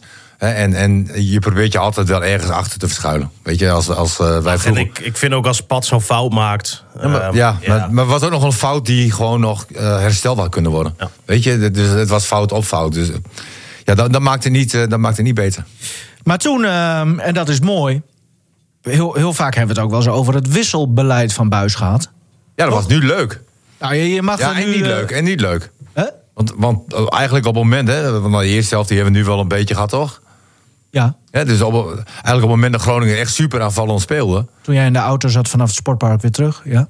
[0.53, 3.31] En, en je probeert je altijd wel ergens achter te verschuilen.
[3.43, 4.84] Weet je, als, als eh, wij En vroeger...
[4.84, 6.84] ik, ik vind ook als Pat zo'n fout maakt...
[7.01, 10.38] Ja, maar, ja, Maar, maar was ook nog een fout die gewoon nog eh, hersteld
[10.38, 10.95] had kunnen worden.
[10.99, 11.10] Ja.
[11.25, 12.93] Weet je, dus het was fout op fout.
[12.93, 13.10] Dus
[13.84, 15.63] ja, dat, dat, maakt het niet, eh, dat maakt het niet beter.
[16.23, 18.01] Maar toen, ehm, en dat is mooi...
[18.81, 22.10] Heel, heel vaak hebben we het ook wel eens over het wisselbeleid van Buis gehad.
[22.55, 23.41] Ja, dat was nu leuk.
[23.79, 24.75] Nou, je, je mag Ja, en nu...
[24.75, 25.12] niet leuk.
[25.12, 25.71] En niet leuk.
[25.93, 26.03] hè?
[26.34, 29.21] Want, want eh, eigenlijk op het moment, hè, want de eerste helft die hebben we
[29.21, 30.21] nu wel een beetje gehad, toch?
[31.01, 34.45] Ja, Ja, dus op, eigenlijk op het moment dat Groningen echt super aanvallend speelde.
[34.62, 36.62] toen jij in de auto zat vanaf het sportpark weer terug.
[36.65, 36.88] Ja.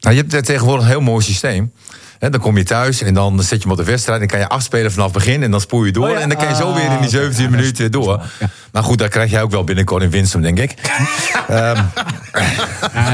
[0.00, 1.72] Nou, je hebt tegenwoordig een heel mooi systeem.
[2.18, 4.18] Dan kom je thuis en dan zet je hem op de wedstrijd.
[4.18, 6.04] Dan kan je afspelen vanaf het begin en dan spoel je door.
[6.08, 6.18] Oh ja.
[6.18, 7.08] En dan kan je zo Ah, weer in die oké.
[7.08, 8.06] 17 Ja, dat is- minuten door.
[8.16, 8.48] waar, ja.
[8.72, 10.74] Maar goed, daar krijg jij ook wel binnenkort in Winsum, denk ik.
[11.48, 11.90] ja,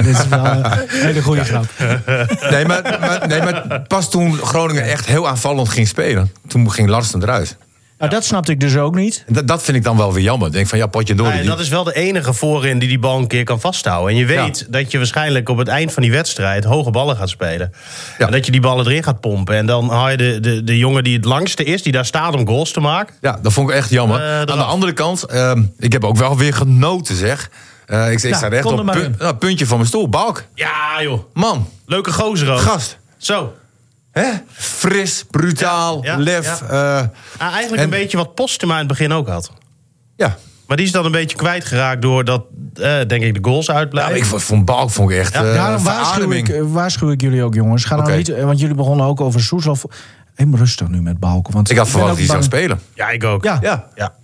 [0.02, 1.64] dit is wel een hele goede grap.
[2.50, 6.32] Nee maar, maar, nee, maar pas toen Groningen echt heel aanvallend ging spelen...
[6.46, 7.56] toen ging Larsen eruit.
[7.98, 9.24] Nou, dat snapte ik dus ook niet.
[9.28, 10.46] Dat, dat vind ik dan wel weer jammer.
[10.46, 11.28] Ik denk van, ja, potje door.
[11.28, 14.12] Nee, dat is wel de enige voorin die die bal een keer kan vasthouden.
[14.12, 17.28] En je weet dat je waarschijnlijk op het eind van die wedstrijd hoge ballen gaat
[17.28, 17.72] spelen.
[18.18, 18.26] Ja.
[18.26, 19.54] En dat je die ballen erin gaat pompen.
[19.56, 22.34] En dan haal je de, de, de jongen die het langste is, die daar staat
[22.34, 23.14] om goals te maken.
[23.20, 24.20] Ja, dat vond ik echt jammer.
[24.20, 27.50] Eh, Aan de andere kant, ehm, ik heb ook wel weer genoten, zeg.
[27.86, 30.08] Eh, ik ik Ja, sta echt kom er op pu- nou, puntje van mijn stoel.
[30.08, 31.20] Balk, Ja, joh.
[31.34, 32.58] man, Leuke gozer ook.
[32.60, 32.98] gast.
[33.16, 33.52] Zo.
[34.18, 34.30] Hè?
[34.52, 36.60] Fris, brutaal, Ja, ja, lef.
[36.60, 36.66] ja.
[36.68, 37.06] eh,
[37.38, 39.50] Ah, eigenlijk En- een beetje wat Postuma in het begin ook had.
[40.16, 40.36] ja.
[40.66, 42.42] Maar die is dan een beetje kwijtgeraakt door dat,
[42.74, 44.12] eh, denk ik, de goals Ja, uitblijven.
[44.12, 46.48] maar ik vond, vond Balk vond ik echt Ja, eh, Daarom waarschuw verademing.
[46.48, 47.84] ik, eh, waarschuw ik jullie ook, jongens.
[47.84, 48.16] Ga nou Oké.
[48.16, 49.84] niet, eh, want jullie begonnen ook over Soeslof.
[50.36, 51.52] Even rustig nu met Balken.
[51.54, 52.80] Want Ik had ben verwacht ook dat hij zou bang- spelen.
[52.94, 53.44] Ja, ik ook.
[53.44, 53.88] Ja, Ja.
[53.94, 54.14] Ja.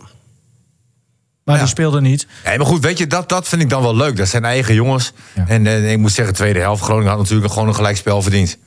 [1.44, 1.60] maar Ja.
[1.60, 2.26] die speelde niet.
[2.44, 4.16] Nee, maar goed, weet je, dat, dat vind ik dan wel leuk.
[4.16, 5.12] Dat zijn eigen jongens.
[5.34, 5.44] Ja.
[5.48, 6.82] En, eh, ik moet zeggen, tweede helft.
[6.82, 8.58] Groningen had natuurlijk gewoon een gelijkspel verdiend.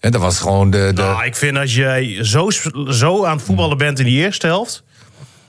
[0.00, 0.90] En dat was gewoon de...
[0.94, 2.48] de Nou, ik vind als jij zo,
[2.90, 4.82] zo aan het voetballen bent in die eerste helft...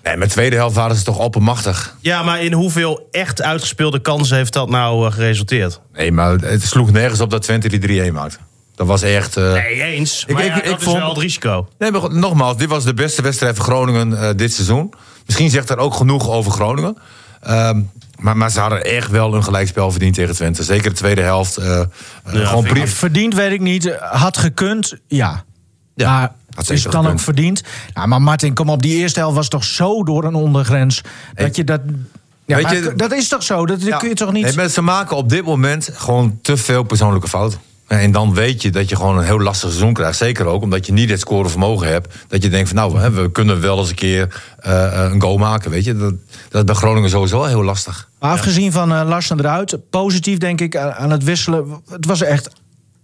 [0.03, 1.95] Nee, met de tweede helft waren ze toch oppermachtig.
[1.99, 5.79] Ja, maar in hoeveel echt uitgespeelde kansen heeft dat nou eh, geresulteerd?
[5.93, 8.37] Nee, maar het sloeg nergens op dat Twente die 3-1 maakte.
[8.75, 9.37] Dat was echt...
[9.37, 10.23] eh, Nee, eens.
[10.27, 11.67] Ik- Maar ik- ja, ik dat is vond- wel het risico.
[11.77, 14.93] Nee, maar nogmaals, dit was de beste wedstrijd van Groningen eh, dit seizoen.
[15.25, 16.97] Misschien zegt dat ook genoeg over Groningen.
[18.21, 20.63] Maar, maar ze hadden echt wel een gelijkspel verdiend tegen Twente.
[20.63, 21.57] Zeker de tweede helft.
[21.57, 21.87] eh, eh,
[22.23, 22.87] gewoon prima.
[22.87, 23.95] Verdiend weet ik niet.
[23.99, 25.43] Had gekund, ja.
[25.95, 27.19] Ja, maar had is het dan gekund.
[27.19, 27.63] ook verdiend?
[27.93, 28.81] Ja, maar Martin, kom op.
[28.81, 31.01] Die eerste helft was toch zo door een ondergrens.
[31.35, 31.81] Dat je dat...
[32.45, 33.65] Ja, Weet maar je- dat is toch zo?
[33.65, 34.43] Dat, kun je toch niet...
[34.43, 37.59] Nee, maar ze maken op dit moment gewoon te veel persoonlijke fouten.
[37.99, 40.17] En dan weet je dat je gewoon een heel lastig seizoen krijgt.
[40.17, 42.15] Zeker ook omdat je niet het scorevermogen hebt.
[42.27, 45.71] Dat je denkt van nou, we kunnen wel eens een keer eh, een goal maken.
[45.71, 45.97] Weet je?
[45.97, 46.13] Dat,
[46.49, 48.09] dat is bij Groningen sowieso wel heel lastig.
[48.19, 51.81] Maar afgezien van eh Larsen eruit, positief denk ik aan het wisselen.
[51.89, 52.49] Het was echt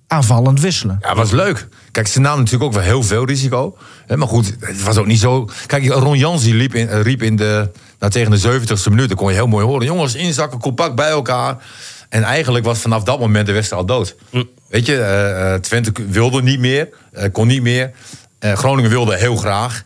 [0.07, 0.97] aanvallend wisselen.
[1.01, 1.67] Ja, was leuk.
[1.91, 3.77] Kijk, ze namen natuurlijk ook wel heel veel risico.
[4.05, 5.49] Hè, maar goed, het was ook niet zo...
[5.65, 7.69] Kijk, Ron Jans die liep in, eh, riep in de,
[7.99, 9.09] nou, tegen de 70ste minuut.
[9.09, 9.85] Dat kon je heel mooi horen.
[9.85, 11.57] Jongens, inzakken, compact bij elkaar.
[12.09, 14.15] En eigenlijk was vanaf dat moment de wedstrijd al dood.
[14.69, 16.89] Weet je, eh, eh, Twente wilde niet meer.
[17.11, 17.91] eh, kon niet meer.
[18.39, 19.83] Groningen wilde heel graag.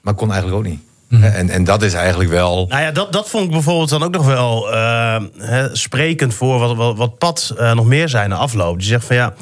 [0.00, 0.80] Maar kon eigenlijk ook niet.
[1.22, 2.66] En, en dat is eigenlijk wel...
[2.68, 4.66] Nou ja, dat, dat vond ik bijvoorbeeld dan ook nog wel
[5.72, 8.78] sprekend voor wat, wat, wat Pat nog meer zijn na afloop.
[8.78, 9.34] Die zegt van ja,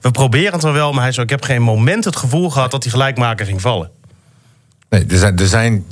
[0.00, 2.82] we proberen het wel, maar hij zo, ik heb geen moment het gevoel gehad dat
[2.82, 3.90] die gelijkmaker ging vallen.
[4.88, 5.86] Nee, er zijn, er zijn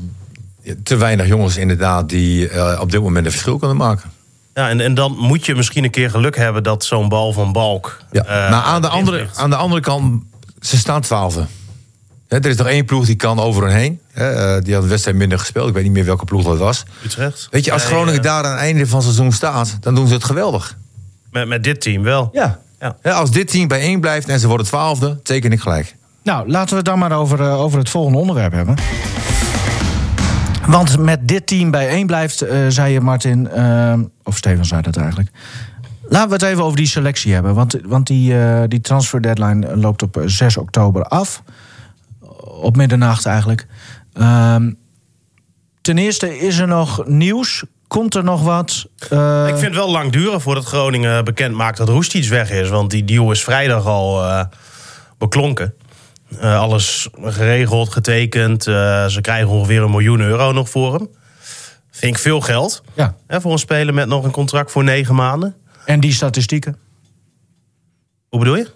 [0.83, 4.11] te weinig jongens inderdaad die op dit moment een verschil kunnen maken.
[4.55, 7.53] Ja, en, en dan moet je misschien een keer geluk hebben dat zo'n bal van
[7.53, 7.99] Balk.
[8.11, 8.25] Ja.
[8.25, 10.23] eh, maar aan de, andere, aan de andere kant,
[10.61, 11.47] ze staan twaalfde.
[12.29, 14.01] Hè, Er is nog één ploeg die kan over hen heen.
[14.13, 15.69] Hè, eh, Die had een wedstrijd minder gespeeld.
[15.69, 16.85] Ik weet niet meer welke ploeg dat was.
[17.05, 17.49] Utrecht.
[17.51, 19.77] Weet je, als Groningen eh, daar aan het einde van het seizoen staat...
[19.81, 20.77] dan doen ze het geweldig.
[21.31, 22.29] Met, met dit team wel.
[22.33, 22.59] Ja.
[22.81, 22.97] Ja.
[23.01, 25.23] Hè, als dit team bijeen blijft en ze worden twaalfde...
[25.23, 25.97] teken ik gelijk.
[26.23, 28.75] Nou, laten we het dan maar over, over het volgende onderwerp hebben.
[30.67, 34.97] Want met dit team bijeen blijft, eh, zei je Martin, eh, of Steven zei dat
[34.97, 35.31] eigenlijk.
[36.09, 37.55] Laten we het even over die selectie hebben.
[37.55, 41.43] Want, want die, eh, die transfer deadline loopt op eh, 6 oktober af.
[42.41, 43.67] Op middernacht eigenlijk.
[44.13, 44.73] Ehm,
[45.81, 47.65] ten eerste is er nog nieuws.
[47.87, 48.87] Komt er nog wat?
[48.99, 52.69] Ik vind het wel lang duren voordat Groningen bekend maakt dat Roestic weg is.
[52.69, 54.25] Want die deal is vrijdag al
[55.19, 55.75] beklonken.
[56.41, 58.67] Eh, alles geregeld, getekend.
[58.67, 61.09] Eh, ze krijgen ongeveer een miljoen euro nog voor hem.
[61.91, 62.83] Vind ik veel geld.
[62.95, 63.15] Ja.
[63.27, 65.55] Hè, voor een speler met nog een contract voor negen maanden.
[65.85, 66.77] En die statistieken
[68.29, 68.71] Hoe bedoel je?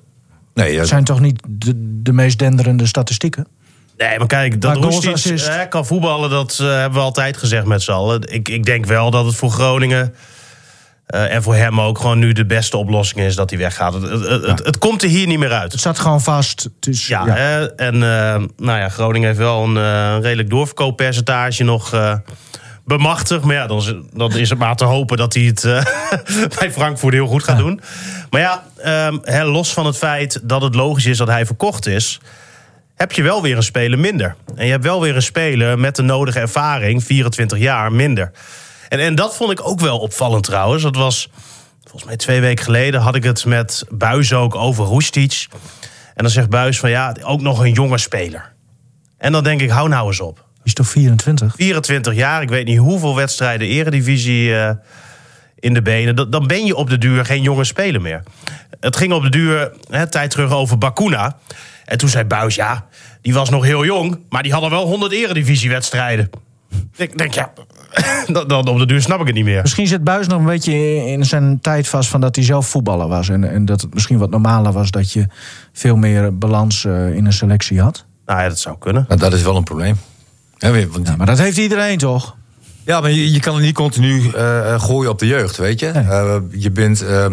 [0.54, 3.46] Nee, ja, zijn toch niet de, de meest denderende statistieken?
[3.96, 5.68] Nee, maar kijk, dat Roestic assist.
[5.68, 8.32] kan voetballen, dat eh, hebben we altijd gezegd met z'n allen.
[8.32, 10.14] Ik, ik denk wel dat het voor Groningen
[11.06, 13.92] eh, en voor hem ook gewoon nu de beste oplossing is dat hij weggaat.
[13.92, 15.72] Het, het, het, het komt er hier niet meer uit.
[15.72, 16.68] Het staat gewoon vast.
[16.80, 17.34] Is, Ja, ja.
[17.34, 17.74] Hè?
[17.74, 21.94] en eh, nou ja, Groningen heeft wel een eh, redelijk doorverkooppercentage nog
[22.84, 23.44] bemachtigd.
[23.44, 25.62] Maar ja, dan is, dan is het maar te hopen dat hij het
[26.58, 27.80] bij Frankfurt heel goed gaat doen.
[28.30, 31.86] Maar ja, ehm, hè, los van het feit dat het logisch is dat hij verkocht
[31.86, 32.20] is...
[32.94, 34.36] heb je wel weer een speler minder.
[34.54, 38.32] En je hebt wel weer een speler met de nodige ervaring, 24 jaar, minder.
[38.88, 40.82] En, en dat vond ik ook wel opvallend trouwens.
[40.82, 41.30] Dat was
[41.82, 45.46] volgens mij twee weken geleden had ik het met Buis ook over Roestic.
[46.14, 48.52] En dan zegt Buis van ja, ook nog een jonge speler.
[49.18, 50.44] En dan denk ik, hou nou eens op.
[50.64, 51.54] is toch 24?
[51.56, 54.70] 24 jaar, ik weet niet hoeveel wedstrijden eredivisie eh,
[55.54, 56.30] in de benen.
[56.30, 58.22] Dan ben je op de duur geen jonge speler meer.
[58.80, 61.36] Het ging op de duur, hè, tijd terug over Bakuna.
[61.84, 62.86] En toen zei Buis, ja,
[63.22, 64.18] die was nog heel jong...
[64.28, 66.30] maar die hadden wel 100 eredivisiewedstrijden.
[66.96, 67.52] Ik denk, ja,
[68.32, 69.62] dan, dan op de duur snap ik het niet meer.
[69.62, 70.74] Misschien zit Buis nog een beetje
[71.06, 73.28] in zijn tijd vast van dat hij zelf voetballer was.
[73.28, 75.26] En, en dat het misschien wat normaler was dat je
[75.72, 78.04] veel meer balans eh, in een selectie had.
[78.26, 79.04] Nou ja, dat zou kunnen.
[79.08, 79.96] maar dat is wel een probleem.
[80.58, 82.36] Want- Ja, maar dat heeft iedereen toch?
[82.84, 85.80] Ja, maar je, je kan het niet continu eh, eh, gooien op de jeugd, weet
[85.80, 85.90] je.
[85.94, 86.02] Nee.
[86.04, 87.00] Eh, je bent...
[87.02, 87.26] eh,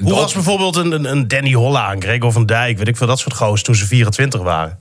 [0.00, 3.06] Hoe was bijvoorbeeld een, een, een Danny Holla, een Gregor van Dijk, weet ik veel,
[3.06, 4.78] dat soort goos toen ze 24 waren.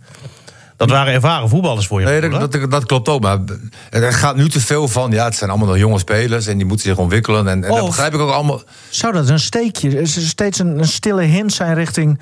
[0.80, 2.06] Dat waren ervaren voetballers voor je.
[2.06, 3.22] Nee, dat, dat, dat klopt ook.
[3.22, 3.38] Maar
[3.90, 5.12] er gaat nu te veel van.
[5.12, 7.48] Ja, het zijn allemaal nog jonge spelers en die moeten zich ontwikkelen.
[7.48, 8.62] En, en dat begrijp ik ook allemaal.
[8.90, 12.20] Zou dat een steekje, is er steeds een, een stille hint zijn richting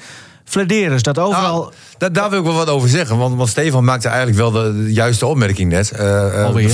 [0.47, 1.59] Flederis, dat overal...
[1.59, 3.17] Nou, daar, daar wil ik wel wat over zeggen.
[3.17, 5.91] Want, want Stefan maakte eigenlijk wel de, de juiste opmerking net.
[5.91, 6.71] Eh, eh, Alweer?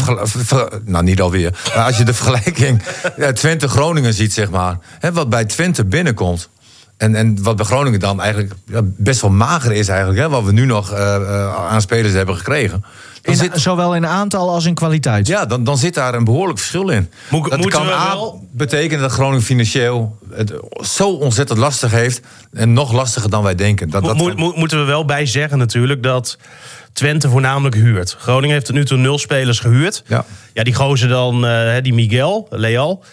[0.85, 1.59] nou, niet alweer.
[1.75, 2.81] Maar als je de vergelijking
[3.17, 4.77] ja, Twente-Groningen ziet, zeg maar.
[4.99, 6.49] Hè, wat bij Twente binnenkomt.
[6.97, 10.19] En, en wat bij Groningen dan eigenlijk ja, best wel mager is eigenlijk.
[10.19, 12.83] Hè, wat we nu nog eh, eh, aan spelers hebben gekregen.
[13.21, 15.27] In, zit, Zowel in aantal als in kwaliteit.
[15.27, 17.09] ja, dan, dan zit daar een behoorlijk verschil in.
[17.29, 21.91] Moet- dat moeten kan we A wel- betekenen dat Groningen financieel het zo ontzettend lastig
[21.91, 22.21] heeft.
[22.53, 23.89] En nog lastiger dan wij denken.
[23.89, 26.37] Dat, dat, Moet, moet- moeten we wel bij zeggen natuurlijk dat
[26.93, 28.15] Twente voornamelijk huurt.
[28.19, 30.03] Groningen heeft tot nu toe nul spelers gehuurd.
[30.07, 30.25] Ja.
[30.53, 33.03] Ja, die gozer dan, eh, die Miguel, Leal.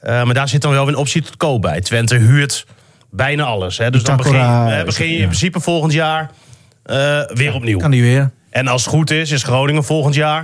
[0.00, 1.80] Eh, maar daar zit dan wel weer een optie tot koop bij.
[1.80, 2.66] Twente huurt
[3.16, 3.78] bijna alles.
[3.78, 3.90] Hè.
[3.90, 6.30] Dus dan begin, eh, begin je in principe volgend jaar
[6.82, 7.78] eh, weer opnieuw.
[7.78, 8.30] Kan die weer?
[8.50, 10.40] En als het goed is, is Groningen volgend jaar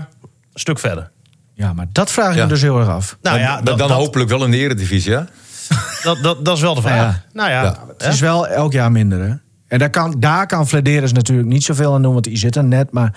[0.52, 1.10] een stuk verder.
[1.54, 2.42] Ja, maar dat vraag ik Ja.
[2.42, 3.16] me dus heel erg af.
[3.22, 5.20] Nou dan, ja, dan, dat, dan dat, hopelijk wel in de eredivisie, hè?
[6.02, 6.96] dat, dat, dat is wel de vraag.
[7.14, 7.22] Ja.
[7.32, 7.76] Nou ja, Ja.
[7.98, 9.32] Het is wel elk jaar minder, hè?
[9.68, 12.64] En daar kan, daar kan Flederis natuurlijk niet zoveel aan doen, want die zit er
[12.64, 12.90] net.
[12.92, 13.12] Maar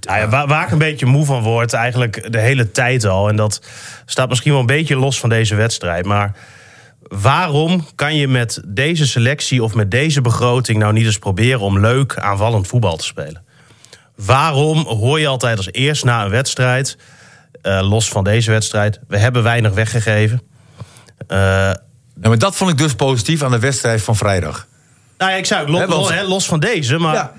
[0.00, 3.28] Nou ja, waar, waar ik een beetje moe van word, eigenlijk de hele tijd al.
[3.28, 3.62] En dat
[4.06, 6.04] staat misschien wel een beetje los van deze wedstrijd.
[6.04, 6.32] Maar
[7.10, 11.80] waarom kan je met deze selectie of met deze begroting nou niet eens proberen om
[11.80, 13.44] leuk aanvallend voetbal te spelen?
[14.14, 16.96] Waarom hoor je altijd als eerst na een wedstrijd,
[17.62, 20.42] eh, los van deze wedstrijd, we hebben weinig weggegeven?
[21.26, 21.36] Eh,
[22.14, 24.66] maar dat vond ik dus positief aan de wedstrijd van vrijdag.
[25.18, 27.32] nou ja, ik zou ook lo- Hè, want- lo- hè, los van deze, maar Ja.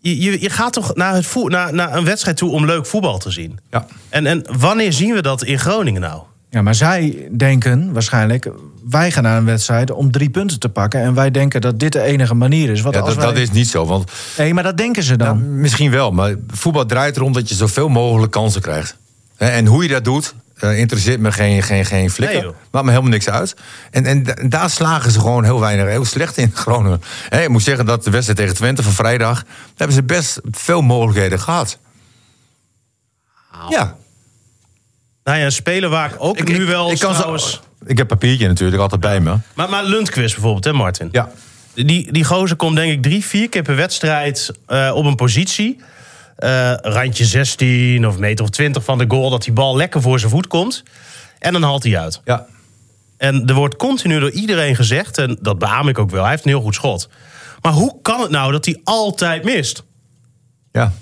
[0.00, 3.18] je, je, je gaat toch naar, het naar, naar een wedstrijd toe om leuk voetbal
[3.18, 3.58] te zien.
[3.70, 3.86] Ja.
[4.08, 6.22] En, en wanneer zien we dat in Groningen nou?
[6.50, 8.48] Ja, maar zij denken waarschijnlijk,
[8.90, 11.00] wij gaan naar een wedstrijd om drie punten te pakken.
[11.00, 12.80] En wij denken dat dit de enige manier is.
[12.80, 13.86] Want Ja, als dat, wij- dat is niet zo.
[13.86, 15.26] Want Nee, maar dat denken ze dan.
[15.38, 18.96] ja, misschien wel, maar voetbal draait erom dat je zoveel mogelijk kansen krijgt.
[19.36, 22.42] Hè, En hoe je dat doet, eh, interesseert me geen, geen, geen flikker.
[22.42, 22.52] Nee.
[22.70, 23.56] Maakt me helemaal niks uit.
[23.90, 27.02] En, en da- daar slagen ze gewoon heel weinig, heel slecht in Groningen.
[27.30, 29.42] Ik moet zeggen dat de wedstrijd tegen Twente van vrijdag...
[29.42, 31.78] daar hebben ze best veel mogelijkheden gehad.
[33.68, 33.96] Ja.
[35.28, 37.60] Nou ja, een speler waar ik ook nu wel ik, kan trouwens...
[37.86, 39.36] ik heb papiertje natuurlijk altijd bij me.
[39.54, 41.08] Maar, maar Lundqvist bijvoorbeeld, hè Martin?
[41.12, 41.30] Ja.
[41.74, 45.80] Die, die gozer komt denk ik drie, vier keer per wedstrijd eh, op een positie.
[46.36, 49.30] eh, randje 16 of meter of 20 van de goal...
[49.30, 50.82] dat die bal lekker voor zijn voet komt.
[51.38, 52.20] En dan haalt hij uit.
[52.24, 52.46] Ja.
[53.16, 55.18] En er wordt continu door iedereen gezegd...
[55.18, 57.08] en dat beaam ik ook wel, hij heeft een heel goed schot.
[57.62, 59.84] Maar hoe kan het nou dat hij altijd mist?
[60.72, 60.92] Ja.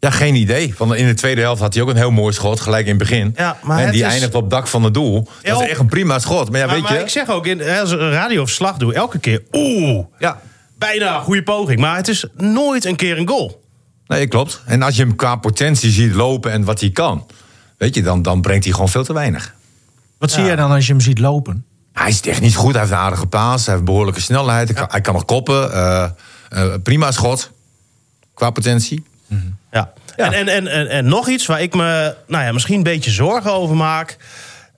[0.00, 0.74] Ja, geen idee.
[0.78, 2.98] Want in de tweede helft had hij ook een heel mooi schot, gelijk in het
[2.98, 3.32] begin.
[3.36, 5.28] Ja, maar en het die is- eindigt op het dak van het doel.
[5.42, 6.50] Dat is echt een prima schot.
[6.50, 6.98] Maar ja, maar, weet maar je...
[7.00, 9.42] ik zeg ook, in, hè, als ik een radioverslag doe, elke keer...
[9.52, 10.40] Oeh, Ja,
[10.78, 11.80] bijna een goede poging.
[11.80, 13.62] Maar het is nooit een keer een goal.
[14.06, 14.62] nee, klopt.
[14.66, 17.26] En als je hem qua potentie ziet lopen en wat hij kan...
[17.78, 19.54] weet je, dan, dan brengt hij gewoon veel te weinig.
[20.18, 21.64] Wat zie jij dan als je hem ziet lopen?
[21.92, 23.64] Hij is technisch goed, hij heeft een aardige paas...
[23.66, 25.72] hij heeft behoorlijke snelheid, hij, kan, hij kan nog koppen.
[25.72, 26.04] eh,
[26.48, 27.50] eh, prima schot,
[28.34, 29.04] qua potentie.
[29.72, 29.92] Ja.
[30.16, 30.32] Ja.
[30.32, 33.52] En, en, en, en, nog iets waar ik me nou ja, misschien een beetje zorgen
[33.52, 34.16] over maak.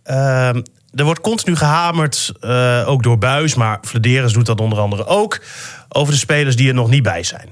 [0.02, 0.62] Ehm,
[0.94, 5.40] er wordt continu gehamerd, eh, ook door Buis, maar Flederis doet dat onder andere ook,
[5.88, 7.48] over de spelers die er nog niet bij zijn.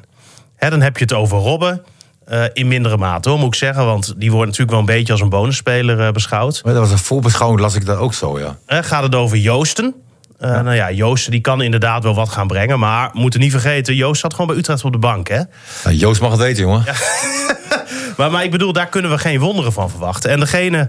[0.57, 1.83] Hè, dan heb je het over Robben.
[2.25, 3.85] eh, in mindere mate, hoor, moet ik zeggen.
[3.85, 6.61] Want die wordt natuurlijk wel een beetje als een bonusspeler eh, beschouwd.
[6.65, 8.57] Maar dat was een voorbeschouwing, las ik dat ook zo, ja.
[8.83, 9.95] Gaat het over Joosten.
[10.39, 12.79] Eh, Nou ja, Joosten die kan inderdaad wel wat gaan brengen.
[12.79, 15.29] Maar we moeten niet vergeten, Joost zat gewoon bij Utrecht op de bank.
[15.29, 15.41] Hè?
[15.85, 16.85] Nou, Joost mag het weten, jongen.
[18.17, 20.31] Maar, maar ik bedoel, daar kunnen we geen wonderen van verwachten.
[20.31, 20.89] En degene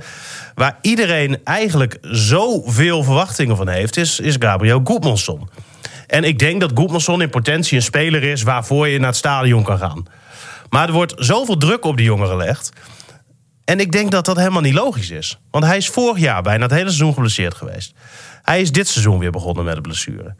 [0.55, 5.49] waar iedereen eigenlijk zoveel verwachtingen van heeft, is, is Gabriel Goedmanson.
[6.07, 9.63] En ik denk dat Goedmanson in potentie een speler is waarvoor je naar het stadion
[9.63, 10.05] kan gaan.
[10.69, 12.69] Maar er wordt zoveel druk op die jongen gelegd.
[13.65, 15.39] En ik denk dat dat helemaal niet logisch is.
[15.51, 17.93] Want hij is vorig jaar bijna het hele seizoen geblesseerd geweest.
[18.49, 20.35] Hij is dit seizoen weer begonnen met een blessure.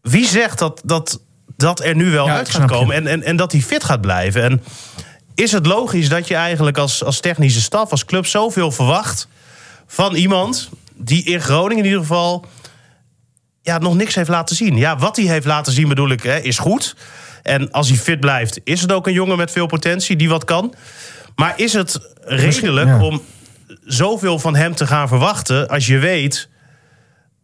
[0.00, 1.20] Wie zegt dat dat,
[1.56, 4.00] dat er nu wel Ja, uit gaat komen en, en, en dat hij fit gaat
[4.00, 4.42] blijven?
[4.42, 4.62] En
[5.34, 9.28] is het logisch dat je eigenlijk als, als technische staf, als club, zoveel verwacht
[9.86, 12.46] van iemand die in Groningen in ieder geval
[13.62, 14.76] ja, nog niks heeft laten zien?
[14.76, 16.96] Ja, wat hij heeft laten zien bedoel ik, hè, is goed.
[17.42, 20.44] En als hij fit blijft, is het ook een jongen met veel potentie die wat
[20.44, 20.74] kan.
[21.36, 23.02] Maar is het redelijk ja.
[23.02, 23.22] om
[23.84, 26.48] zoveel van hem te gaan verwachten als je weet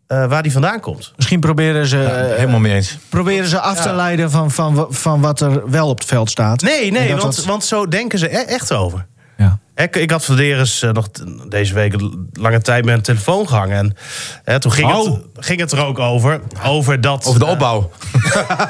[0.07, 1.13] eh, waar hij vandaan komt?
[1.17, 2.99] Misschien proberen ze, eh, Helemaal mee eens.
[3.09, 6.61] proberen ze af te leiden van, van, van wat er wel op het veld staat.
[6.63, 9.07] Nee, nee, dat want, dat- want zo denken ze e- echt over.
[9.45, 9.59] Ja.
[9.85, 11.09] Ik, ik had Verderes eh, nog
[11.49, 13.77] deze week een lange tijd met een telefoon gehangen.
[13.77, 13.97] En
[14.45, 15.05] hè, toen ging, Oh.
[15.05, 16.41] het, ging het er ook over.
[16.65, 17.27] Over dat.
[17.27, 17.91] Over de eh, opbouw.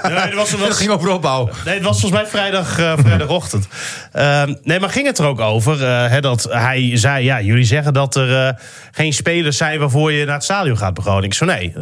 [0.03, 1.51] nee, het was, het Het was, ging over de opbouw.
[1.65, 3.69] nee, het was volgens mij vrijdag, eh, vrijdagochtend.
[4.13, 7.65] Ehm, nee, maar ging het er ook over eh, hè, dat hij zei: Ja, jullie
[7.65, 8.53] zeggen dat er eh,
[8.91, 11.25] geen spelers zijn waarvoor je naar het stadion gaat begroten.
[11.25, 11.75] Ik zo nee.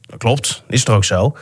[0.00, 1.20] Dat klopt, is er ook zo.
[1.30, 1.38] Toen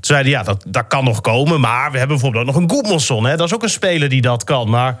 [0.00, 1.60] zeiden ja, dat, dat kan nog komen.
[1.60, 3.26] Maar we hebben bijvoorbeeld ook nog een Goedmanson.
[3.26, 3.36] Hè?
[3.36, 4.70] Dat is ook een speler die dat kan.
[4.70, 4.98] Maar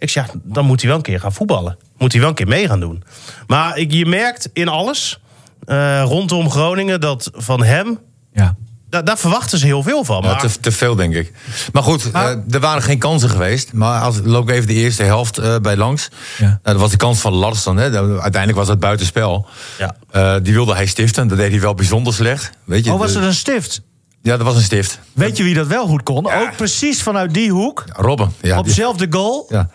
[0.00, 1.76] ik zeg, dan moet hij wel een keer gaan voetballen.
[1.98, 3.02] Moet hij wel een keer mee gaan doen.
[3.46, 5.20] Maar ik, je merkt in alles
[5.64, 7.98] eh, rondom Groningen dat van hem...
[8.32, 8.54] Ja.
[8.88, 10.22] da- daar verwachten ze heel veel van.
[10.22, 11.32] Ja, Maar, te, te veel, denk ik.
[11.72, 13.72] Maar goed, Maar- eh, er waren geen kansen geweest.
[13.72, 16.08] Maar als loop ik even de eerste helft eh, bij langs.
[16.38, 16.46] Ja.
[16.46, 17.76] Nou, dat was de kans van Larsson.
[17.76, 17.82] Hè.
[18.20, 19.46] Uiteindelijk was het buitenspel.
[19.78, 19.96] Ja.
[20.10, 21.28] Eh, die wilde hij stiften.
[21.28, 22.50] Dat deed hij wel bijzonder slecht.
[22.64, 23.80] Weet je, Oh, was de- het een stift?
[24.22, 24.98] Ja, dat was een stift.
[25.12, 26.32] Weet je wie dat wel goed kon?
[26.32, 27.84] Ook precies vanuit die hoek.
[27.96, 28.32] Robben.
[28.40, 29.46] Ja, op die- dezelfde goal.
[29.48, 29.68] ja.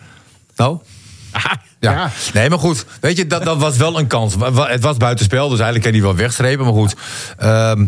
[0.56, 0.78] Nou?
[1.80, 2.10] Ja.
[2.32, 2.86] Nee, maar goed.
[3.00, 4.34] Weet je, dat, dat was wel een kans.
[4.54, 6.64] Het was buitenspel, dus eigenlijk kan hij wel wegstrepen.
[6.64, 6.94] Maar goed.
[7.38, 7.86] ehm,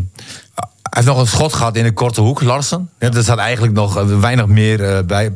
[0.90, 2.90] hij heeft nog een schot gehad in de korte hoek, Larsen.
[2.98, 5.32] Ja, er zat eigenlijk nog eh, weinig meer eh, bij.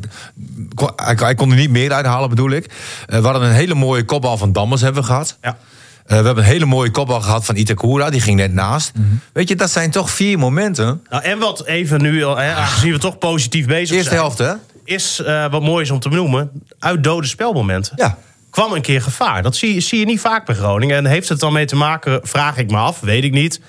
[0.95, 2.65] Hij, hij kon er niet meer uithalen, bedoel ik.
[3.05, 5.37] Eh, we hadden een hele mooie kopbal van Dammers hebben we gehad.
[5.41, 5.57] Ja.
[6.05, 8.09] We hebben een hele mooie kopbal gehad van Itakura.
[8.09, 8.91] Die ging net naast.
[9.33, 11.03] Weet je, dat zijn toch vier momenten.
[11.09, 14.21] Nou, en wat even nu, hè, aangezien we toch positief bezig Eerste zijn...
[14.21, 14.53] helft, hè?
[14.83, 16.51] Is eh, wat mooi is om te benoemen...
[16.79, 17.93] uit dode spelmomenten.
[17.95, 18.17] Ja.
[18.49, 19.41] kwam een keer gevaar.
[19.43, 20.97] Dat zie, zie je niet vaak bij Groningen.
[20.97, 23.61] En heeft het dan mee te maken, vraag ik me af, weet ik niet...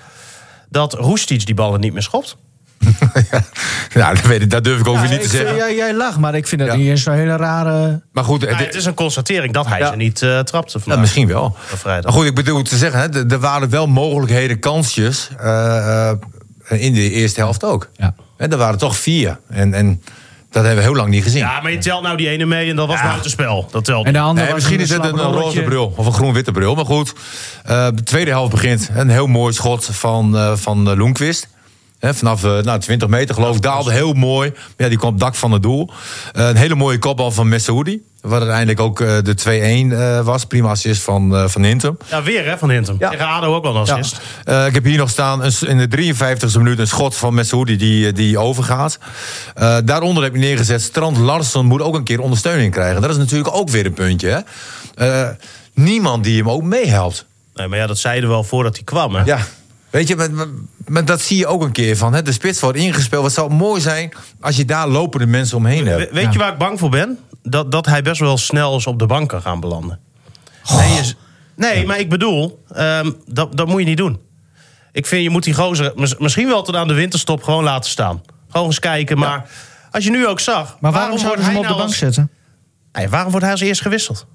[0.69, 2.37] dat Roestic die ballen niet meer schopt?
[3.93, 5.65] ja, dat, weet ik, dat durf ik ook Ja, weer niet ik te vind- zeggen.
[5.67, 6.75] jij, jij lacht, maar ik vind dat Ja.
[6.75, 8.01] niet eens zo'n hele rare...
[8.11, 9.89] Maar goed, Nou, het- het is een constatering dat hij Ja.
[9.89, 11.01] ze niet eh, trapte Ja, vandaag.
[11.01, 11.55] misschien wel.
[11.83, 16.15] Maar goed, ik bedoel te zeggen, hè, er- er waren wel mogelijkheden, kansjes eh, eh,
[16.67, 17.89] in de eerste helft ook.
[17.95, 18.15] Ja.
[18.37, 19.39] Hè, er waren toch vier.
[19.49, 20.01] En, en
[20.55, 21.39] dat hebben we heel lang niet gezien.
[21.39, 23.67] Ja, maar je telt nou die ene mee en dat was buitenspel.
[23.71, 26.51] Dat telt En de andere Nee, misschien is het een roze bril of een groen-witte
[26.51, 26.75] bril.
[26.75, 27.13] Maar goed,
[27.63, 28.89] eh, de tweede helft begint.
[28.93, 31.47] Een heel mooi schot van, eh van eh, Loenquist.
[31.99, 34.53] Hè, vanaf eh, nou, 20 meter geloof ik, daalde heel mooi.
[34.77, 35.89] Ja, die kwam op het dak van het doel.
[36.31, 38.01] Een hele mooie kopbal van Messaoudi.
[38.25, 40.45] Wat uiteindelijk ook eh, de 2-1 eh, was.
[40.45, 41.97] Prima assist van, eh van Hintem.
[42.09, 42.95] Ja, weer hè, van Hintem.
[42.99, 43.09] Ja.
[43.09, 43.93] Tegen ADO ook wel een Ja.
[43.93, 44.19] assist.
[44.67, 48.37] Ik heb hier nog staan in de 53e minuut een schot van Messoudi die, die
[48.37, 48.97] overgaat.
[49.83, 50.81] Daaronder heb je neergezet.
[50.81, 53.01] Strand Larsson moet ook een keer ondersteuning krijgen.
[53.01, 54.43] Dat is natuurlijk ook weer een puntje.
[54.95, 55.31] Hè?
[55.73, 57.25] Niemand die hem ook meehelpt.
[57.53, 59.15] Nee, maar ja, dat zeiden we wel voordat hij kwam.
[59.15, 59.23] Hè?
[59.23, 59.39] Ja.
[59.89, 60.47] Weet je, maar, maar-
[60.87, 62.13] maar dat zie je ook een keer van.
[62.13, 62.21] Hè?
[62.21, 63.23] De spits wordt ingespeeld.
[63.23, 66.09] Wat zou mooi zijn als je daar lopende mensen omheen hebt.
[66.09, 67.19] We- weet je waar ik bang voor ben?
[67.43, 69.99] Dat, dat hij best wel snel eens op de bank kan gaan belanden.
[70.77, 71.13] Nee, je-
[71.55, 74.19] nee, maar ik bedoel, ehm, dat, dat moet je niet doen.
[74.91, 77.89] Ik vind, je moet die gozer mis- misschien wel tot aan de winterstop gewoon laten
[77.89, 78.21] staan.
[78.49, 79.49] Gewoon eens kijken, maar
[79.91, 80.77] als je nu ook zag...
[80.79, 82.31] Maar waarom zouden ze hem op de nou bank als- zetten?
[82.91, 84.25] Nee, waarom wordt hij als eerst gewisseld?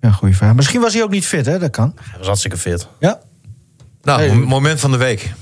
[0.00, 0.54] Ja, goede vraag.
[0.54, 1.58] Misschien was hij ook niet fit, hè?
[1.58, 1.92] Dat kan.
[2.00, 2.88] Hij was hartstikke fit.
[3.00, 3.20] Ja.
[4.02, 5.32] Nou, moment van de week.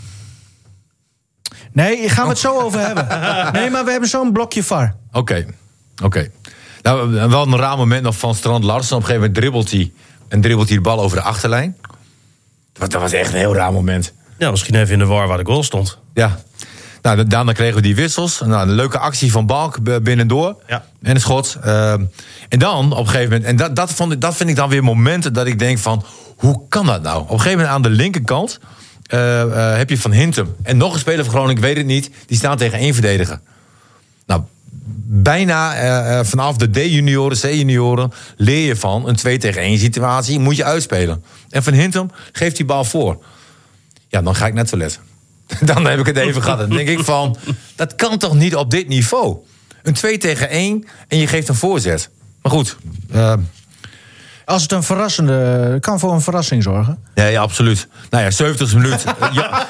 [1.72, 3.06] Nee, gaan we het zo over hebben.
[3.60, 4.94] Nee, maar we hebben zo'n blokje VAR.
[5.12, 5.46] Oké,
[6.02, 6.30] oké.
[6.82, 8.96] Nou, wel een raar moment nog van Strand Larsen.
[8.96, 9.92] Op een gegeven moment dribbelt hij
[10.28, 11.76] en dribbelt hij de bal over de achterlijn.
[12.72, 14.12] Dat dat was echt een heel raar moment.
[14.38, 15.98] Ja, misschien even in de war waar de goal stond.
[16.14, 16.38] Ja.
[17.02, 18.40] Nou, da- daarna kregen we die wissels.
[18.40, 20.56] Nou, een leuke actie van Balk b- binnendoor.
[20.66, 20.84] Ja.
[21.02, 21.56] En een schot.
[21.62, 22.04] Ehm,
[22.48, 23.44] en dan, op een gegeven moment...
[23.44, 26.04] En dat, dat, vond ik, dat vind ik dan weer momenten dat ik denk van...
[26.36, 27.20] Hoe kan dat nou?
[27.20, 28.58] Op een gegeven moment aan de linkerkant...
[29.12, 30.56] eh, heb je Van Hintem.
[30.62, 32.10] En nog een speler van Groningen, ik weet het niet...
[32.26, 33.40] die staan tegen één verdediger.
[34.26, 34.42] Nou,
[35.04, 38.12] bijna eh, vanaf de D-junioren, C-junioren...
[38.36, 41.24] leer je van een 2 tegen 1 situatie, moet je uitspelen.
[41.48, 43.24] En Van Hintem geeft die bal voor.
[44.08, 45.00] Ja, dan ga ik net toilet.
[45.60, 46.58] Dan heb ik het even gehad.
[46.58, 47.36] Dan denk ik van,
[47.76, 49.36] dat kan toch niet op dit niveau?
[49.82, 52.10] Een 2 tegen 1 en je geeft een voorzet.
[52.42, 52.76] Maar goed,
[54.44, 55.76] Als het een verrassende...
[55.80, 56.98] kan voor een verrassing zorgen.
[57.14, 57.88] ja, ja, absoluut.
[58.10, 59.04] Nou ja, 70 minuut.
[59.20, 59.66] Eh, Ja,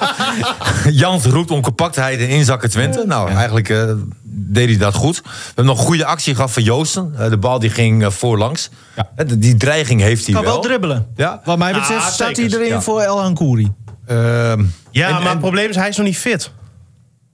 [0.91, 3.05] Jans roept om compactheid en inzakken Twente.
[3.07, 3.85] Nou, eigenlijk eh,
[4.23, 5.21] deed hij dat goed.
[5.25, 7.13] We hebben nog een goede actie gehad van Joosten.
[7.19, 8.71] Eh, de bal die ging voorlangs.
[8.97, 9.25] Ja.
[9.25, 10.53] Die- Die dreiging heeft hij Kan wel.
[10.53, 11.07] wel dribbelen.
[11.17, 11.41] Ja.
[11.45, 12.81] Wat mij betreft Ah, staat hij erin Ja.
[12.81, 13.73] voor El Hankouri.
[14.07, 14.19] Ehm,
[14.91, 16.51] Ja, en- maar en- het probleem is, hij is nog niet fit.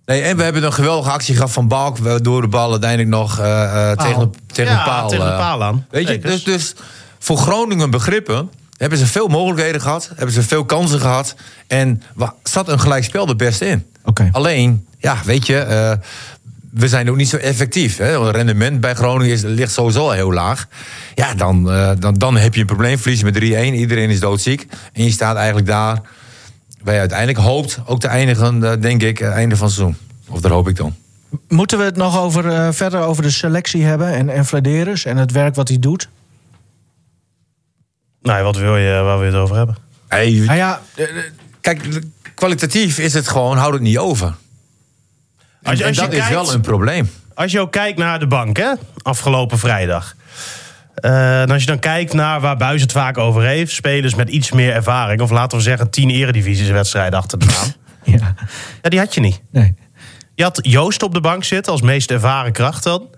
[0.04, 1.98] Nee, en we hebben een geweldige actie gehad van Balk.
[1.98, 5.08] Waardoor de bal uiteindelijk nog eh, eh, tegen, de, tegen Ja, de paal...
[5.08, 5.86] tegen de paal aan.
[5.90, 6.74] Weet je, dus, dus
[7.18, 8.50] voor Groningen begrippen...
[8.76, 10.10] hebben ze veel mogelijkheden gehad.
[10.14, 11.34] Hebben ze veel kansen gehad.
[11.66, 12.02] En
[12.42, 13.86] zat een gelijkspel er best in.
[14.32, 15.58] Alleen, ja, weet je...
[15.58, 15.92] eh,
[16.70, 17.96] we zijn ook niet zo effectief.
[17.96, 18.24] Hè?
[18.24, 20.68] Het rendement bij Groningen is, ligt sowieso al heel laag.
[21.14, 22.98] Ja, dan, eh, dan, dan heb je een probleem.
[22.98, 23.38] Verlies met 3-1.
[23.74, 24.66] Iedereen is doodziek.
[24.92, 26.00] En je staat eigenlijk daar...
[26.82, 29.96] waar je uiteindelijk hoopt ook te eindigen, eh, denk ik, einde van het seizoen.
[30.28, 30.94] Of daar hoop ik dan.
[31.48, 35.32] Moeten we het nog over, verder over de selectie hebben en, en Vladeris en het
[35.32, 36.08] werk wat hij doet?
[38.22, 39.76] Nee, wat wil je, waar wil je het over hebben?
[40.08, 40.80] Hey, Nou ja,
[41.60, 42.00] kijk,
[42.34, 44.26] kwalitatief is het gewoon, houd het niet over.
[44.26, 44.34] En,
[45.70, 47.10] Als je- en als je dat is wel een probleem.
[47.34, 50.14] Als je ook kijkt naar de bank, hè, afgelopen vrijdag.
[50.94, 54.28] Eh, en als je dan kijkt naar waar Buis het vaak over heeft, spelers met
[54.28, 57.72] iets meer ervaring, of laten we zeggen tien eredivisieswedstrijden achter de naam.
[58.18, 58.34] Ja,
[58.82, 59.40] Ja, die had je niet.
[59.50, 59.74] nee.
[60.34, 63.08] Je had Joost op de bank zitten als meest ervaren kracht dan.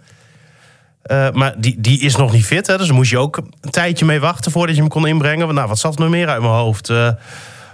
[1.10, 2.76] Eh, maar die, die is nog niet fit, hè?
[2.76, 5.44] dus daar moest je ook een tijdje mee wachten voordat je hem kon inbrengen.
[5.44, 6.90] Want, Nou, wat zat er nog meer uit mijn hoofd?
[6.90, 7.10] Eh,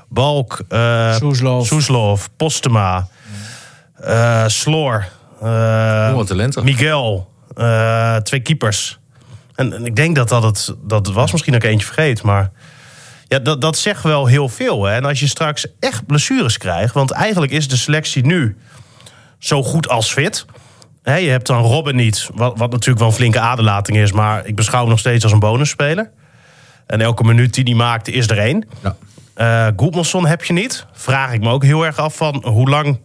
[0.09, 1.67] Balk, eh Soeslof.
[1.67, 3.09] Soeslof, Postema,
[3.95, 5.07] eh, Sloor,
[5.41, 6.65] eh, talenten.
[6.65, 8.99] Miguel, eh, twee keepers.
[9.55, 12.51] En, en ik denk dat dat het, dat het was, misschien ook eentje vergeet, maar
[13.29, 14.85] ja, dat, dat zegt wel heel veel.
[14.85, 14.95] Hè?
[14.95, 18.57] En als je straks echt blessures krijgt, want eigenlijk is de selectie nu
[19.39, 20.45] zo goed als fit.
[21.07, 24.47] Hè, je hebt dan Robben niet, wat, wat natuurlijk wel een flinke aderlating is, maar
[24.47, 26.11] ik beschouw hem nog steeds als een bonusspeler.
[26.87, 28.69] En elke minuut die hij maakt is er één.
[28.83, 28.97] Ja.
[29.35, 30.87] Eh Goedmanson heb je niet.
[30.93, 32.99] Vraag ik me ook heel erg af van hoe lang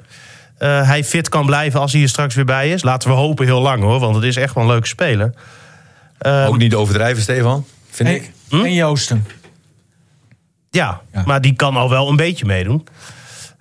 [0.58, 2.84] eh, hij fit kan blijven als hij er straks weer bij is.
[2.84, 5.34] Laten we hopen heel lang hoor, want het is echt wel een leuke speler.
[6.18, 8.32] Ehm, Ook niet overdrijven, Stefan, vind En, ik.
[8.50, 9.26] en Joosten.
[10.70, 11.24] Ja, Ja.
[11.26, 12.88] maar die kan al wel een beetje meedoen.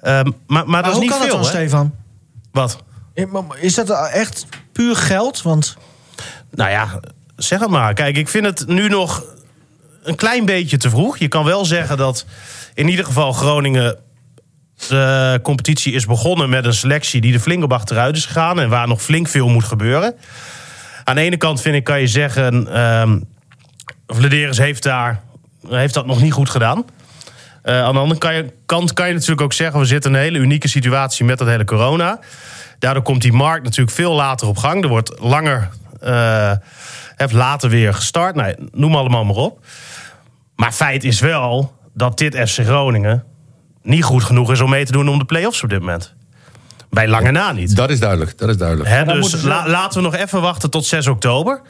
[0.00, 1.50] Ehm, maar, maar, Maar dat is hoe niet kan veel, dat dan?
[1.52, 1.94] Stefan?
[2.52, 2.82] Wat?
[3.60, 5.42] Is dat echt puur geld?
[5.42, 5.76] Want
[6.50, 7.00] Nou ja,
[7.36, 7.94] zeg het maar.
[7.94, 9.24] Kijk, ik vind het nu nog
[10.02, 11.18] een klein beetje te vroeg.
[11.18, 12.26] Je kan wel zeggen dat
[12.74, 13.98] in ieder geval Groningen...
[14.88, 18.60] de competitie is begonnen met een selectie die flink op achteruit is gegaan...
[18.60, 20.14] en waar nog flink veel moet gebeuren.
[21.04, 22.74] Aan de ene kant vind ik, kan je zeggen...
[22.74, 23.18] ehm
[24.06, 25.20] Vladeris heeft, daar,
[25.68, 26.84] heeft dat nog niet goed gedaan.
[27.62, 29.80] Eh, aan de andere kant kan je natuurlijk ook zeggen...
[29.80, 32.20] we zitten in een hele unieke situatie met dat hele corona.
[32.80, 34.82] Daardoor komt die markt natuurlijk veel later op gang.
[34.82, 35.68] Er wordt langer,
[36.00, 36.52] eh,
[37.16, 38.34] heeft later weer gestart.
[38.34, 39.64] Nee, noem allemaal maar op.
[40.56, 43.24] Maar feit is wel dat dit FC Groningen...
[43.82, 46.14] niet goed genoeg is om mee te doen om de play-offs op dit moment.
[46.90, 47.76] Bij lange na niet.
[47.76, 48.88] Dat is duidelijk, dat is duidelijk.
[49.04, 51.60] Dus moeten ze- la- laten we nog even wachten tot 6 oktober.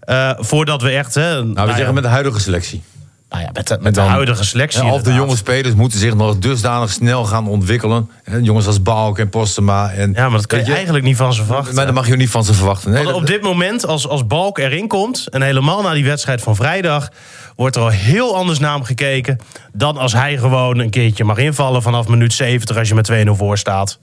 [0.00, 1.14] Eh, voordat we echt...
[1.14, 2.82] Hè, nou, Nou, we ja, zeggen met de huidige selectie.
[3.30, 4.84] Nou ja, met, de, met de dan- huidige selectie.
[4.84, 8.10] Of de jonge spelers moeten zich nog dusdanig snel gaan ontwikkelen.
[8.42, 9.90] Jongens als Balk en Postema.
[9.90, 11.74] En, Ja, maar dat kan je, eigenlijk niet van ze verwachten.
[11.74, 12.90] Maar dat mag je niet van ze verwachten.
[12.90, 15.26] Nee, op dit moment, als, als Balk erin komt...
[15.26, 17.08] en helemaal na die wedstrijd van vrijdag...
[17.56, 19.38] wordt er al heel anders naar hem gekeken...
[19.72, 21.82] dan als hij gewoon een keertje mag invallen...
[21.82, 23.98] vanaf minuut 70 als je met 2-0 voor staat.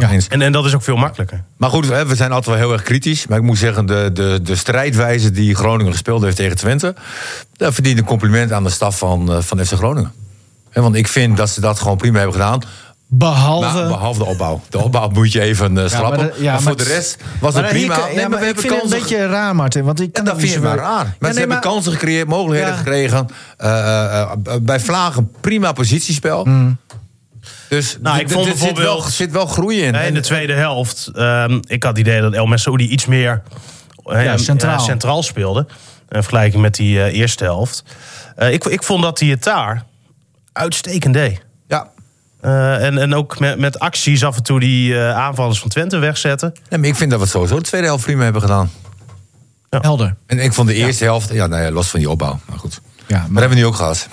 [0.00, 0.28] Ja, eens.
[0.28, 1.42] En, en dat is ook veel makkelijker.
[1.56, 3.26] Maar goed, hè, we zijn altijd wel heel erg kritisch.
[3.26, 6.94] Maar ik moet zeggen, de, de, de strijdwijze die Groningen gespeeld heeft tegen Twente...
[7.56, 10.12] daar verdient een compliment aan de staf van, eh, van FC Groningen.
[10.70, 12.60] Hè, want ik vind dat ze dat gewoon prima hebben gedaan.
[13.06, 13.78] behalve...
[13.78, 14.60] Maar, behalve de opbouw.
[14.68, 16.10] De opbouw moet je even eh, schrappen.
[16.18, 17.94] maar maar, de- ja, voor maar de rest was het prima.
[17.94, 19.84] hier- Nee, ja, maar we ik vind het een beetje raar, Martin.
[19.84, 20.94] Want ik kan En dat vind je maar wel- raar.
[20.94, 22.78] Maar Ja, ze nee, hebben maar- kansen gecreëerd, mogelijkheden Ja.
[22.78, 23.28] gekregen.
[23.56, 24.30] Eh, eh, eh,
[24.62, 26.46] bij Vlagen prima positiespel.
[27.68, 29.94] Dus Nou, ik vond er zit wel, bijvoorbeeld- zit wel groei in.
[29.94, 33.42] In de tweede helft, ehm, ik had het idee dat El Messoudi iets meer
[34.04, 34.78] eh, Ja, centraal.
[34.78, 35.66] eh, centraal speelde.
[36.08, 37.84] In vergelijking met die eh, eerste helft.
[38.36, 39.84] Eh, ik, ik vond dat hij het daar
[40.52, 41.40] uitstekend deed.
[41.68, 41.88] Ja.
[42.40, 45.98] Eh, en, en ook met, met acties af en toe die eh, aanvallers van Twente
[45.98, 46.52] wegzetten.
[46.68, 48.70] Nee, maar ik vind dat we het sowieso de tweede helft prima hebben gedaan.
[49.70, 50.16] Helder.
[50.26, 52.40] En ik vond de eerste helft, ja, nou ja, los van die opbouw.
[52.46, 52.80] Maar goed.
[53.06, 54.08] Ja, Maar dat hebben we nu ook gehad.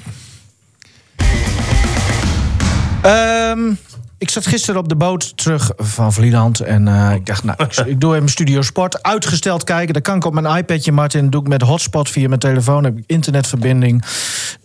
[3.02, 3.74] Ehm,
[4.18, 6.60] ik zat gisteren op de boot terug van Vlieland.
[6.60, 9.04] En eh, ik dacht, nou, ik, ik doe even Studio Sport.
[9.04, 9.94] Uitgesteld kijken.
[9.94, 11.22] Dat kan ik op mijn iPadje, Martin.
[11.22, 12.84] Dat doe ik met hotspot via mijn telefoon.
[12.84, 14.04] heb ik internetverbinding.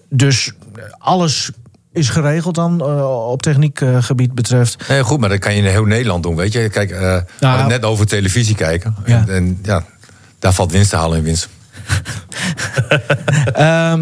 [0.09, 1.51] Dus eh, alles
[1.93, 4.89] is geregeld dan eh, op techniekgebied betreft.
[4.89, 6.68] Nee, goed, maar dat kan je in heel Nederland doen, weet je.
[6.68, 6.91] Kijk,
[7.41, 8.97] het net over televisie kijken.
[9.07, 9.18] Ja.
[9.18, 9.84] En, en ja,
[10.39, 11.49] daar valt winst te halen in winst.
[13.53, 13.95] Eh,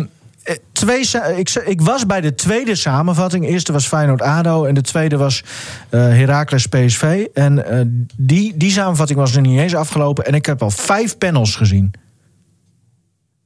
[0.72, 3.44] twee, sa- ik, ik was bij de tweede samenvatting.
[3.44, 5.42] De eerste was Feyenoord-ADO en de tweede was
[5.90, 7.26] eh Heracles PSV.
[7.34, 7.80] En eh,
[8.16, 10.24] die, die samenvatting was er niet eens afgelopen.
[10.24, 11.92] En ik heb al vijf panels gezien.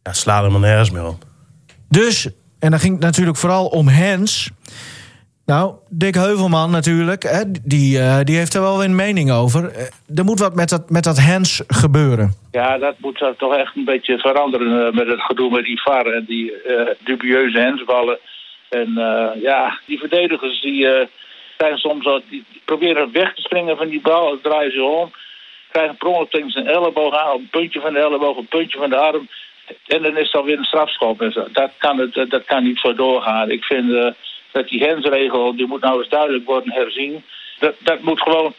[0.03, 1.27] Ja, sla er maar nergens meer op.
[1.89, 2.29] Dus,
[2.59, 4.51] en dan ging het natuurlijk vooral om Hens.
[5.55, 9.71] Nou, Dick Heuvelman natuurlijk, hè, die, eh, die heeft er wel een mening over.
[9.71, 12.33] Eh, Er moet wat met dat, met dat Hens gebeuren.
[12.51, 15.83] Ja, dat moet dan toch echt een beetje veranderen eh, met het gedoe met die
[15.83, 16.53] VAR en die
[17.05, 18.19] dubieuze hensballen.
[18.69, 18.93] En
[19.41, 20.87] ja, die verdedigers die
[21.59, 25.11] zijn soms al, die, proberen weg te springen van die bal, draaien ze om.
[25.71, 28.91] Krijgen per ongeluk tegen zijn elleboog aan, een puntje van de elleboog, een puntje van
[28.91, 29.29] de arm.
[29.87, 31.19] En dan is het alweer een strafschop.
[31.53, 33.51] Dat, kan het, dat kan niet zo doorgaan.
[33.51, 34.15] Ik vind
[34.53, 37.25] dat die hensregel, die moet nou eens duidelijk worden herzien.
[37.59, 38.55] Dat, dat moet gewoon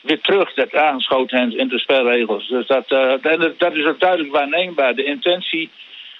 [0.00, 2.48] weer terug, dat aangeschoten hens in de spelregels.
[2.48, 2.90] Dus dat,
[3.22, 4.94] en dat- is ook duidelijk waarneembaar.
[4.94, 5.70] De intentie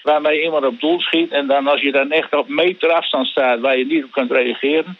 [0.03, 1.31] waarmee iemand op doel schiet.
[1.31, 4.31] En dan als je dan echt op meter afstand staat waar je niet op kunt
[4.31, 4.97] reageren.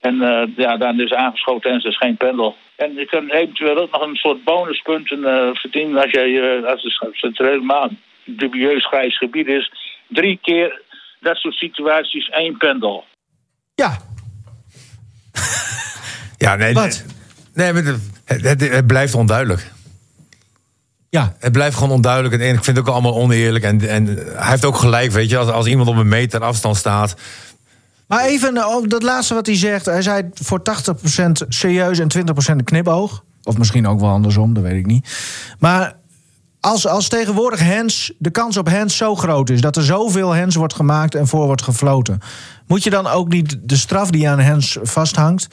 [0.00, 2.56] En eh, ja, dan is aangeschoten hens dus geen pendel.
[2.76, 7.20] En je kunt eventueel ook nog een soort bonuspunten eh, verdienen als, je, als het,
[7.20, 7.90] het helemaal
[8.24, 9.70] dubieus grijs gebied is.
[10.06, 10.80] Drie keer
[11.20, 13.04] dat soort situaties één pendel.
[13.76, 13.98] Ja.
[16.38, 17.02] Ja, nee, Wat?
[17.54, 19.72] Nee, maar het, het, het blijft onduidelijk.
[21.08, 22.34] Ja, Het blijft gewoon onduidelijk.
[22.34, 23.64] En ik vind het ook allemaal oneerlijk.
[23.64, 25.38] En, en hij heeft ook gelijk, weet je.
[25.38, 27.14] Als, als iemand op een meter afstand staat.
[28.06, 29.86] maar even op dat laatste wat hij zegt.
[29.86, 33.24] Hij zei voor 80% serieus en 20% een knipoog.
[33.42, 35.08] Of misschien ook wel andersom, dat weet ik niet.
[35.58, 35.96] Maar
[36.66, 39.60] als, als tegenwoordig hands, de kans op hands zo groot is...
[39.60, 42.18] dat er zoveel hands wordt gemaakt en voor wordt gefloten...
[42.66, 45.46] moet je dan ook niet de straf die aan hands vasthangt,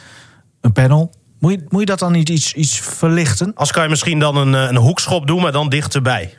[0.62, 1.12] een panel...
[1.40, 3.52] Moet je, moet je dat dan niet iets, iets verlichten?
[3.56, 6.34] Als kan je misschien dan een, eh, een hoekschop doen, maar dan dichterbij.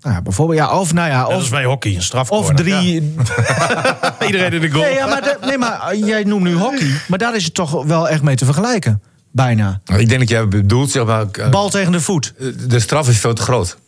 [0.00, 2.50] Nou ja, bijvoorbeeld, ja, of nou ja, Dat is of, bij hockey, een strafcorner.
[2.50, 4.16] of drie, Ja.
[4.26, 4.84] Iedereen in de goal.
[4.84, 6.90] Nee, ja, maar, de- nee, maar eh, jij noemt nu hockey.
[7.08, 9.02] Maar daar is het toch wel echt mee te vergelijken.
[9.32, 9.80] Bijna.
[9.96, 11.26] Ik denk dat jij bedoelt, zeg maar.
[11.32, 12.34] eh, Bal tegen de voet.
[12.68, 13.78] De straf is veel te groot.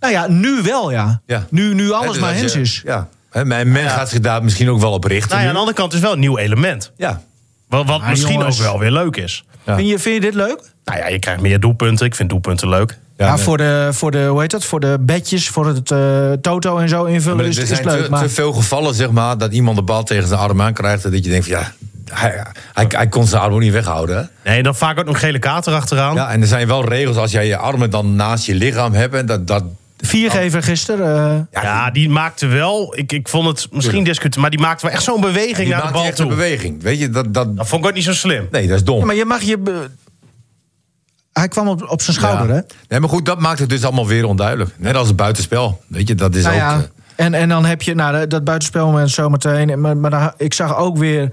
[0.00, 1.20] Nou ja, nu wel, ja.
[1.26, 1.46] Ja.
[1.50, 2.82] Nu, nu alles dus maar hens is.
[2.84, 3.08] Ja.
[3.30, 5.30] Hè, Men, men gaat zich daar misschien ook wel op richten.
[5.30, 6.92] Nou ja, aan de andere kant is het wel een nieuw element.
[6.96, 7.20] ja.
[7.68, 8.58] Wat, wat misschien jongens.
[8.58, 9.44] ook wel weer leuk is.
[9.64, 9.76] Ja.
[9.76, 10.60] Vind, je, vind je dit leuk?
[10.84, 12.06] Nou ja, je krijgt meer doelpunten.
[12.06, 12.98] Ik vind doelpunten leuk.
[13.16, 13.42] Ja, nee.
[13.44, 14.64] voor, de, voor de, hoe heet dat?
[14.64, 17.84] Voor de bedjes, voor het eh, toto en zo invullen Maar is, er is zijn
[17.84, 18.04] leuk.
[18.04, 20.72] te, maar te veel gevallen, zeg maar, dat iemand de bal tegen zijn arm aan
[20.72, 21.04] krijgt.
[21.04, 21.72] En dat je denkt van ja,
[22.12, 22.42] hij,
[22.72, 24.16] hij, hij kon zijn arm ook niet weghouden.
[24.16, 24.50] Hè?
[24.50, 26.14] Nee, dan vaak ook nog gele kaart erachteraan.
[26.14, 29.14] Ja, en er zijn wel regels als jij je armen dan naast je lichaam hebt.
[29.14, 29.64] En dat, dat,
[30.02, 31.46] Viergever gisteren.
[31.52, 32.96] eh, Ja, die maakte wel.
[32.96, 35.86] Ik, ik vond het misschien discutabel, maar die maakte wel echt zo'n beweging die naar
[35.86, 36.82] de bal echt een beweging.
[36.82, 38.48] Weet je, dat, dat, Dat vond ik ook niet zo slim.
[38.50, 38.98] nee, dat is dom.
[38.98, 39.58] ja, maar je mag je...
[39.58, 39.90] be-
[41.32, 42.54] Hij kwam op, op zijn schouder, Ja.
[42.54, 42.60] hè?
[42.88, 44.70] Nee, maar goed, dat maakt het dus allemaal weer onduidelijk.
[44.78, 45.82] Net als het buitenspel.
[45.86, 46.60] Weet je, dat is Nou ook...
[46.60, 46.76] ja,
[47.16, 49.80] eh, en, en dan heb je nou, dat buitenspelmoment zometeen.
[49.80, 51.28] Maar, maar dan, ik zag ook weer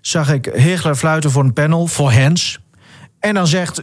[0.00, 2.58] zag ik Higler fluiten voor een panel, voor Hens.
[3.20, 3.82] En dan zegt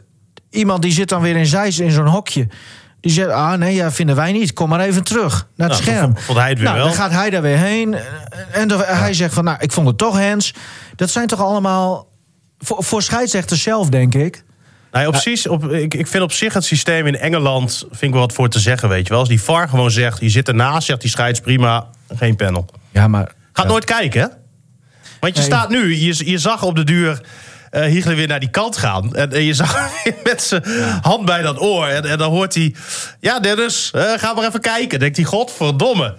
[0.49, 2.47] iemand die zit dan weer in Zeist in zo'n hokje.
[3.01, 4.53] Die zegt, ah nee, ja, vinden wij niet.
[4.53, 6.17] Kom maar even terug naar het Nou, scherm.
[6.17, 6.87] vond- hij het weer nou, wel.
[6.87, 7.95] Dan gaat hij daar weer heen.
[8.51, 10.53] En dan, hij zegt van, nou, ik vond het toch Hens.
[10.95, 12.07] Dat zijn toch allemaal...
[12.59, 14.43] Voor, voor scheidsrechters zelf, denk ik.
[14.91, 17.77] Nee, op zich, op, ik, ik vind op zich het systeem in Engeland.
[17.89, 19.19] vind ik wel wat voor te zeggen, weet je wel.
[19.19, 22.65] Als die VAR gewoon zegt, je zit ernaast, zegt die scheids prima, geen panel.
[22.91, 23.31] Ja, maar...
[23.53, 24.27] Gaat nooit kijken, hè?
[25.19, 25.49] Want je Nee.
[25.51, 27.21] staat nu, je, je zag op de duur
[27.69, 29.15] eh Hiegler weer naar die kant gaan.
[29.15, 29.89] En, en je zag
[30.23, 30.63] met zijn
[31.01, 31.85] hand bij dat oor.
[31.87, 32.75] En, en dan hoort hij,
[33.19, 34.99] ja Dennis, eh, ga maar even kijken.
[34.99, 36.15] Denkt hij, godverdomme.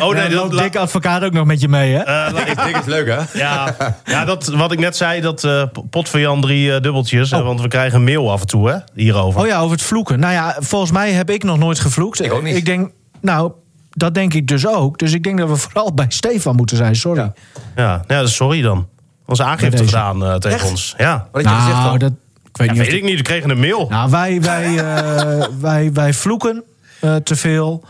[0.00, 1.98] Oh nee, dat- loopt Dick Advocaat ook nog met je mee, hè?
[2.02, 3.18] Eh, laat ik- is leuk, hè?
[3.44, 7.30] ja, ja dat, wat ik net zei, dat eh, pot voor Jan drie eh, dubbeltjes.
[7.30, 9.40] eh, want we krijgen een mail af en toe, hè, hierover.
[9.40, 10.20] Oh ja, over het vloeken.
[10.20, 12.24] Nou ja, volgens mij heb ik nog nooit gevloekt.
[12.24, 12.56] Ik ook niet.
[12.56, 13.52] Ik denk, nou,
[13.90, 14.98] dat denk ik dus ook.
[14.98, 16.96] Dus ik denk dat we vooral bij Stefan moeten zijn.
[16.96, 17.20] Sorry.
[17.20, 17.32] Ja.
[17.76, 18.88] Ja, ja, sorry dan.
[19.28, 20.70] Onze aangifte gedaan eh, tegen Echt?
[20.70, 20.94] ons.
[20.98, 21.98] Ja, Wat Nou, dan?
[21.98, 22.12] dat
[22.50, 22.82] ik weet ja niet.
[22.82, 23.16] weet ik niet.
[23.16, 23.86] We kregen een mail.
[23.88, 26.62] Nou, wij, wij, eh, wij, wij vloeken
[27.00, 27.84] eh, te veel.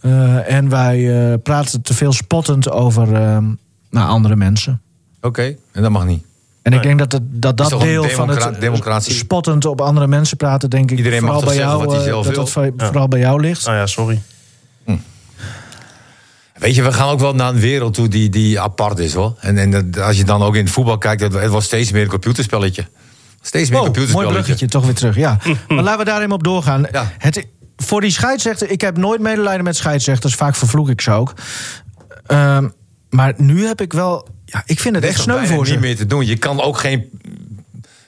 [0.00, 3.38] Eh, en wij eh, praten te veel spottend over eh,
[3.90, 4.80] nou, andere mensen.
[5.20, 6.24] Oké, en dat mag niet.
[6.62, 9.14] En ik denk dat het, dat, dat deel van het democratie?
[9.14, 11.96] spottend op andere mensen praten, denk ik, Iedereen mag vooral toch bij zeggen jou, wat
[11.96, 12.44] hij zelf dat wil?
[12.44, 13.64] dat voor- vooral bij jou ligt.
[13.66, 14.20] Nou ja, sorry.
[16.62, 19.34] Weet je, we gaan ook wel naar een wereld toe die, die apart is, hoor.
[19.40, 21.92] En, en dat- als je dan ook in het voetbal kijkt, het, het wordt steeds
[21.92, 22.86] meer een computerspelletje.
[23.40, 24.32] Steeds meer een mooi computerspelletje.
[24.42, 25.16] bruggetje, toch weer terug.
[25.16, 25.38] Ja.
[25.68, 26.86] maar laten we daar even op doorgaan.
[26.92, 27.12] Ja.
[27.18, 27.46] Het,
[27.76, 30.34] voor die scheidsrechter, ik heb nooit medelijden met scheidsrechters.
[30.34, 31.34] Vaak vervloek ik ze ook.
[32.26, 32.68] Ehm,
[33.10, 34.28] maar nu heb ik wel...
[34.44, 35.72] Ja, ik vind het echt sneu voor ze.
[35.72, 36.26] niet meer te doen.
[36.26, 37.10] Je kan ook geen...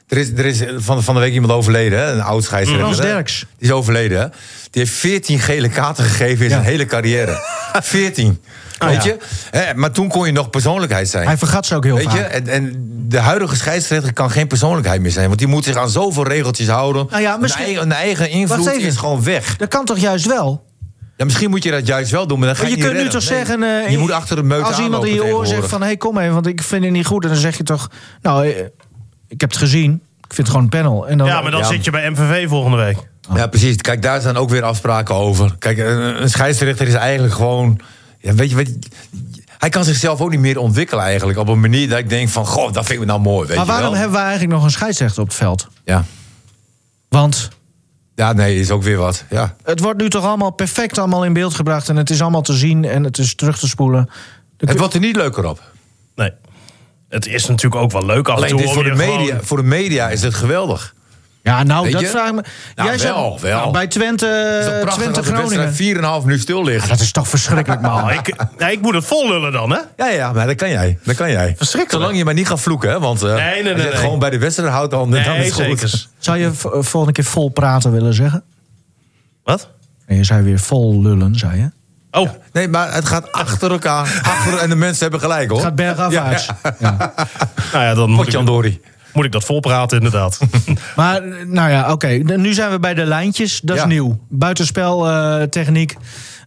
[0.09, 2.13] Er is, er is van, van de week iemand overleden, hè?
[2.13, 2.87] een oud scheidsrechter.
[2.87, 3.13] Frans hè?
[3.13, 3.39] Derks.
[3.59, 4.27] Die is overleden, hè?
[4.71, 7.39] Die heeft 14 gele kaarten gegeven in zijn hele carrière.
[7.83, 8.41] 14.
[8.79, 9.11] Ah, Weet ja.
[9.11, 9.17] je?
[9.51, 11.27] Hè, maar toen kon je nog persoonlijkheid zijn.
[11.27, 12.15] Hij vergat ze ook heel Weet vaak.
[12.17, 12.23] je?
[12.23, 12.73] En, en
[13.09, 15.27] de huidige scheidsrechter kan geen persoonlijkheid meer zijn.
[15.27, 17.07] Want die moet zich aan zoveel regeltjes houden.
[17.11, 18.83] Nou ja, misschien- een, eigen, een eigen invloed even.
[18.89, 19.57] is gewoon weg.
[19.57, 20.65] Dat kan toch juist wel?
[21.17, 22.97] Ja, misschien moet je dat juist wel doen, maar dan ga je, je niet kunt
[22.99, 23.39] nu toch Nee.
[23.39, 23.63] zeggen...
[23.63, 25.83] eh, je moet achter de meute Als iemand in je oor zegt van...
[25.83, 27.23] hé, kom even, want ik vind het niet goed.
[27.25, 27.91] En dan zeg je toch...
[28.23, 28.65] Nou, eh,
[29.35, 29.93] ik heb het gezien.
[30.19, 31.09] Ik vind het gewoon een panel.
[31.09, 31.67] En dan, Ja, maar dan Ja.
[31.67, 32.97] zit je bij MVV volgende week.
[33.35, 33.77] Ja, precies.
[33.77, 35.55] Kijk, daar zijn ook weer afspraken over.
[35.59, 37.81] Kijk, een, een scheidsrechter is eigenlijk gewoon...
[38.19, 38.79] Ja, weet je, weet je,
[39.59, 41.39] hij kan zichzelf ook niet meer ontwikkelen eigenlijk.
[41.39, 42.47] Op een manier dat ik denk van...
[42.47, 44.01] Goh, dat vind ik nou mooi, weet maar je waarom wel.
[44.01, 45.69] hebben we eigenlijk nog een scheidsrechter op het veld?
[45.85, 46.05] Ja.
[47.09, 47.49] Want
[48.15, 49.25] ja, nee, is ook weer wat.
[49.31, 49.55] Ja.
[49.65, 51.89] het wordt nu toch allemaal perfect allemaal in beeld gebracht...
[51.89, 54.11] en het is allemaal te zien en het is terug te spoelen.
[54.57, 55.63] De- Het wordt er niet leuker op.
[56.15, 56.31] Nee.
[57.15, 58.97] Het is natuurlijk ook wel leuk af en Alleen toe dit is om voor, de
[58.99, 60.95] media, gewoon- voor de media is het geweldig.
[61.43, 62.07] Ja, nou, Weet dat je?
[62.07, 62.43] vraag ik me.
[62.75, 63.59] Nou, Jij zegt- wel, wel.
[63.59, 64.27] Nou, bij Twente,
[64.87, 65.49] is Twente Groningen.
[65.49, 66.89] wedstrijd 4,5 minuut stil ligt.
[66.89, 68.05] Dat is toch verschrikkelijk, man.
[68.05, 69.79] Nou, ik, nee, ik moet het vol lullen dan, hè?
[69.97, 70.99] Ja, ja, maar dat kan jij.
[71.05, 71.55] Dat kan jij.
[71.57, 72.01] Verschrikkelijk.
[72.03, 73.01] Zolang je maar niet gaat vloeken, hè?
[73.01, 75.21] Want eh, Nee, nee, als nee, je het gewoon bij de wedstrijd houdt, dan, dan
[75.21, 75.79] Nee, is het goed.
[75.81, 76.07] zeker.
[76.19, 78.43] Zou je v- volgende keer vol praten willen zeggen?
[79.45, 79.69] Wat?
[80.07, 81.71] En je zei weer vol lullen, zei je.
[82.15, 84.21] Oh, Nee, maar het gaat achter elkaar.
[84.23, 85.57] achter, en de mensen hebben gelijk, hoor.
[85.59, 86.49] Het gaat bergafwaarts.
[86.79, 87.13] Ja.
[87.73, 88.81] nou ja, dan moet ik, Potjandori.
[89.13, 90.39] Moet ik dat volpraten, inderdaad.
[90.97, 92.07] Maar, eh, nou ja, oké.
[92.09, 93.61] Nu zijn we bij de lijntjes.
[93.61, 93.89] Dat is Ja.
[93.89, 94.19] nieuw.
[94.29, 95.97] Buitenspeltechniek.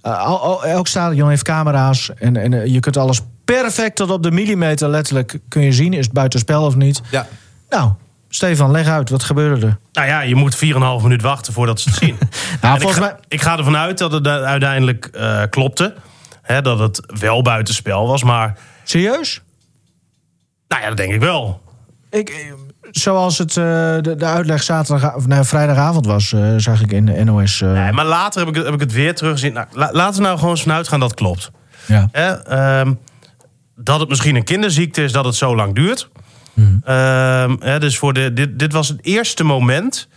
[0.01, 2.09] Eh, al- al- elk stadion heeft camera's.
[2.19, 5.93] En, en eh, je kunt alles perfect tot op de millimeter letterlijk kun je zien.
[5.93, 7.01] Is het buitenspel of niet?
[7.11, 7.27] Ja.
[7.69, 7.91] Nou,
[8.29, 9.09] Stefan, leg uit.
[9.09, 9.77] Wat gebeurde er?
[9.91, 10.61] nou ja, je moet 4,5
[11.03, 12.17] minuut wachten voordat ze het zien.
[12.61, 13.19] Nou, ik, volgens ga, mij...
[13.27, 15.93] ik ga ervan uit dat het uiteindelijk eh, klopte.
[16.41, 18.23] Hè, dat het wel buitenspel was.
[18.23, 19.41] Maar Serieus?
[20.67, 21.61] nou ja, dat denk ik wel.
[22.09, 22.35] Ik, eh,
[22.91, 23.63] zoals het, eh,
[24.01, 27.59] de, de uitleg zaterdag, of, nee, vrijdagavond was, zag ik in de NOS.
[27.61, 29.53] Nee, maar later heb ik, het- heb ik het weer teruggezien.
[29.53, 31.51] Nou, la- laten we nou gewoon eens vanuit gaan dat klopt.
[31.85, 32.09] ja.
[32.11, 32.93] Hè, ehm,
[33.75, 36.09] dat het misschien een kinderziekte is dat het zo lang duurt.
[36.83, 40.07] Ehm, hè, dus voor de, dit, dit was het eerste moment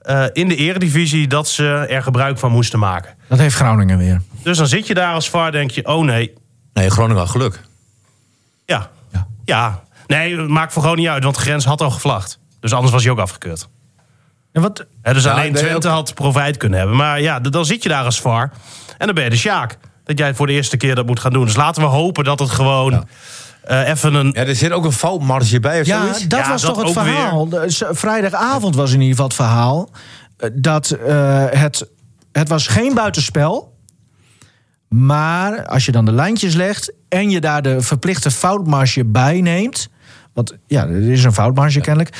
[0.00, 3.14] eh, in de eredivisie dat ze er gebruik van moesten maken.
[3.28, 4.20] Dat heeft Groningen weer.
[4.42, 6.32] Dus dan zit je daar als VAR denk je, oh nee,
[6.72, 7.60] Nee, Groningen had geluk.
[8.64, 8.90] ja.
[9.12, 9.26] Ja.
[9.44, 9.82] Ja.
[10.06, 12.38] Nee, het maakt voor gewoon niet uit, want de grens had al gevlacht.
[12.60, 13.68] Dus anders was hij ook afgekeurd.
[14.52, 16.96] En wat, Hè, dus Ja, alleen nee, Twente ook- had profijt kunnen hebben.
[16.96, 18.50] Maar ja, dan zit je daar als VAR.
[18.98, 19.78] En dan ben je de Sjaak.
[20.04, 21.44] Dat jij voor de eerste keer dat moet gaan doen.
[21.44, 23.06] Dus laten we hopen dat het gewoon
[23.66, 24.30] eh, even een...
[24.34, 26.28] Ja, er zit ook een foutmarge bij of ja, zoiets.
[26.28, 27.14] dat Ja, was dat toch het weer.
[27.14, 27.48] verhaal.
[27.94, 29.90] Vrijdagavond was in ieder geval het verhaal.
[30.36, 31.88] eh, Dat eh, het,
[32.32, 33.72] het was geen buitenspel.
[34.88, 39.88] Maar als je dan de lijntjes legt en je daar de verplichte foutmarge bij neemt.
[40.32, 42.16] Want ja, er is een foutmarge kennelijk.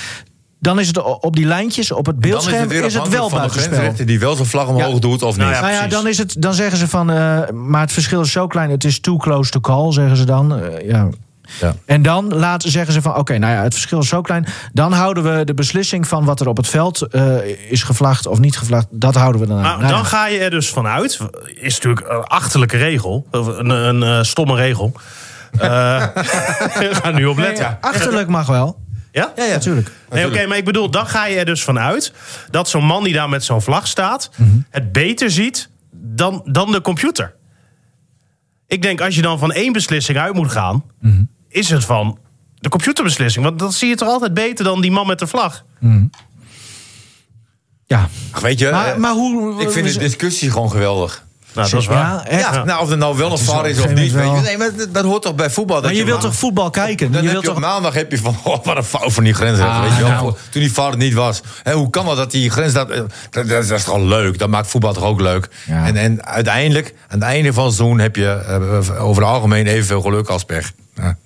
[0.61, 3.53] Dan is het op die lijntjes, op het Dan beeldscherm, weer is het, wel afhankelijk
[3.55, 4.07] van de buitenspel.
[4.07, 4.99] die wel zijn vlag omhoog Ja.
[4.99, 5.47] doet of niet.
[5.47, 5.97] Nou ja, Nou ja, precies.
[5.97, 7.11] dan, is het, dan zeggen ze van.
[7.11, 10.25] eh, maar het verschil is zo klein, het is too close to call, zeggen ze
[10.25, 10.59] dan.
[10.61, 11.09] Eh, ja.
[11.61, 11.75] Ja.
[11.87, 14.47] En dan laten, zeggen ze van: oké, nou ja, het verschil is zo klein.
[14.73, 18.39] Dan houden we de beslissing van wat er op het veld eh, is gevlacht of
[18.39, 19.63] niet gevlacht, dat houden we dan aan.
[19.63, 19.89] Nou, ja.
[19.89, 21.19] dan ga je er dus vanuit.
[21.55, 23.27] Is natuurlijk een achterlijke regel.
[23.31, 24.93] Een, een eh, stomme regel.
[25.59, 26.07] Eh
[27.03, 27.65] ga nu op letten.
[27.65, 28.83] Nee, achterlijk mag wel.
[29.13, 29.33] Ja?
[29.37, 29.91] Ja, natuurlijk.
[30.11, 32.13] Nee, oké, maar ik bedoel, dan ga je er dus vanuit
[32.51, 34.51] dat zo'n man die daar met zo'n vlag staat, Mhm.
[34.71, 37.35] het beter ziet dan, dan de computer.
[38.67, 41.23] Ik denk, als je dan van één beslissing uit moet gaan, Mhm.
[41.55, 42.19] Is het van
[42.59, 43.45] de computerbeslissing.
[43.45, 45.65] Want dan zie je toch altijd beter dan die man met de vlag.
[47.87, 48.09] Ja.
[48.31, 49.63] Ach, Weet je, Maar, eh, maar hoe.
[49.63, 51.25] ik vind de discussie gewoon geweldig.
[51.55, 51.97] Nou, dat is waar.
[51.99, 52.55] Ja, echt.
[52.55, 54.13] Ja, nou, of het nou wel een VAR is of niet.
[54.13, 54.43] Weet moment je.
[54.43, 55.77] Nee, maar dat, dat hoort toch bij voetbal.
[55.77, 57.13] Dat Maar je wilt toch voetbal kijken?
[57.13, 57.61] Dan je heb wilt je toch.
[57.61, 59.77] maandag heb je van, oh, wat een fout van die grensrechter.
[59.77, 60.35] Ah, weet je nou.
[60.51, 61.43] Toen die VAR er niet was.
[61.63, 62.73] Hè, hoe kan dat dat die grens...
[62.73, 64.39] Dat, eh, dat, dat is toch leuk?
[64.39, 65.49] Dat maakt voetbal toch ook leuk?
[65.67, 65.87] Ja.
[65.87, 67.99] En, en uiteindelijk, aan het einde van het seizoen...
[67.99, 70.73] heb je eh, over het algemeen evenveel geluk als pech.
[70.95, 71.17] Ja,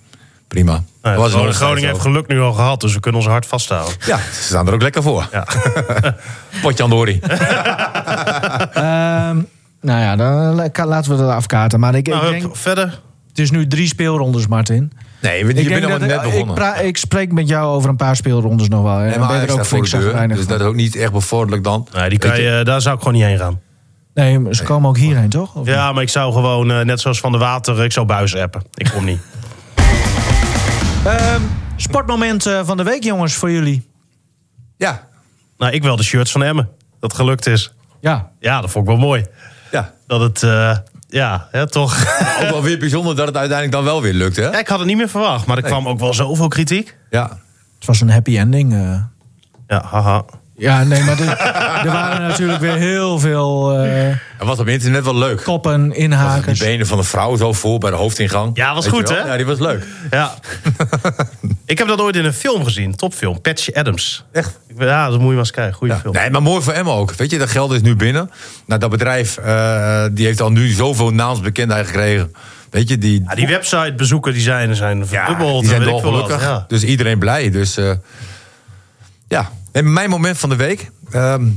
[0.49, 0.83] prima.
[1.01, 3.93] Nou, was in Groningen, heeft geluk nu al gehad, dus we kunnen ons hard vasthouden.
[4.05, 5.27] Ja, ze staan er ook lekker voor.
[5.31, 5.47] Ja.
[6.61, 7.19] Potje Andori.
[8.73, 9.37] Ehm,
[9.81, 11.79] nou ja, dan eh, laten we dat afkaarten.
[11.79, 12.41] Maar ik, ik Nou, denk.
[12.41, 12.99] hup, verder.
[13.29, 14.91] Het is nu drie speelrondes, Martin.
[15.21, 16.55] Nee, je Ik, bent nog net ik, begonnen.
[16.55, 18.99] pra- ik spreek met jou over een paar speelrondes nog wel.
[18.99, 20.27] En Nee, maar ben je er ook voor flink de deur.
[20.27, 20.47] Dus van.
[20.47, 21.87] dat is ook niet echt bevorderlijk dan.
[21.93, 23.59] Nee, die kan je, daar zou ik gewoon niet heen gaan.
[24.13, 25.55] Nee, ze komen ook hierheen, toch?
[25.55, 28.35] Of Ja, maar ik zou gewoon, eh, net zoals Van de Water, ik zou buis
[28.35, 28.61] appen.
[28.73, 29.19] Ik kom niet.
[31.05, 31.41] Ehm,
[31.75, 33.87] sportmoment eh, van de week, jongens, voor jullie.
[34.77, 35.07] Ja,
[35.57, 36.69] Nou, ik wel de shirts van Emmen.
[36.99, 37.73] Dat gelukt is.
[38.01, 38.31] Ja.
[38.39, 39.25] Ja, dat vond ik wel mooi.
[39.71, 39.93] ja.
[40.07, 40.77] Dat het, eh,
[41.07, 41.97] ja, hè, toch.
[42.41, 44.43] Ook wel weer bijzonder dat het uiteindelijk dan wel weer lukt, hè?
[44.49, 46.97] Ja, ik had het niet meer verwacht, maar er kwam ook wel zoveel kritiek.
[47.09, 47.39] Ja.
[47.77, 48.73] Het was een happy ending.
[48.73, 49.01] eh.
[49.67, 50.23] Ja, haha.
[50.59, 51.37] Ja, nee, maar er,
[51.85, 55.43] er waren natuurlijk weer heel veel eh, En wat op internet wel leuk.
[55.43, 56.59] koppen, Die inhakers.
[56.59, 58.51] benen van de vrouw zo voor bij de hoofdingang.
[58.57, 59.17] Ja, was Weet goed, hè?
[59.17, 59.83] Ja, die was leuk.
[60.11, 60.33] Ja.
[61.65, 64.23] ik heb dat ooit in een film gezien, topfilm, Patch Adams.
[64.31, 64.59] Echt?
[64.77, 65.73] Ja, dat moet je maar eens kijken.
[65.73, 65.99] Goeie Ja.
[65.99, 66.13] film.
[66.13, 67.13] Nee, maar mooi voor Emma ook.
[67.13, 68.31] Weet je, dat geld is nu binnen.
[68.65, 72.33] Nou, dat bedrijf eh, die heeft al nu zoveel naamsbekendheid gekregen.
[72.69, 75.59] Weet je, die, Ja, die websitebezoeken die zijn, zijn verdubbeld.
[75.59, 76.19] die zijn en weet ik veel wat.
[76.19, 76.47] dolgelukkig.
[76.57, 76.65] Ja.
[76.67, 77.49] Dus iedereen blij.
[77.49, 77.91] Dus eh,
[79.27, 79.51] ja.
[79.71, 80.91] En mijn moment van de week.
[81.11, 81.47] ehm,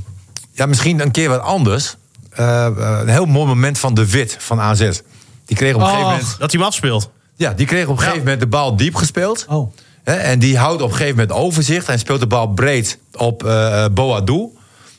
[0.53, 1.97] ja, misschien een keer wat anders.
[2.31, 5.01] Eh, eh, een heel mooi moment van de Wit van AZ.
[5.45, 6.27] Die kreeg op een gegeven moment...
[6.39, 7.11] Dat hij hem afspeelt.
[7.37, 9.45] Ja, die kreeg op een gegeven moment de bal diep gespeeld.
[9.49, 9.73] Oh.
[10.05, 11.89] Hè, en die houdt op een gegeven moment overzicht.
[11.89, 14.49] En speelt de bal breed op eh Boadou.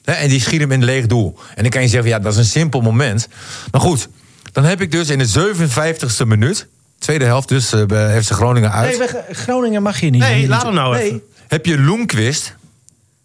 [0.03, 1.37] Hè, en die schiet hem in leeg doel.
[1.55, 3.27] En dan kan je zeggen, ja, dat is een simpel moment.
[3.71, 4.07] Maar goed,
[4.51, 6.67] dan heb ik dus in de 57ste minuut...
[6.99, 8.97] tweede helft dus eh, bij FC Groningen uit...
[8.99, 10.21] Nee, Groningen mag je niet.
[10.21, 11.03] Nee, laat hem nou nee.
[11.05, 11.21] even.
[11.47, 12.55] heb je Loenquist...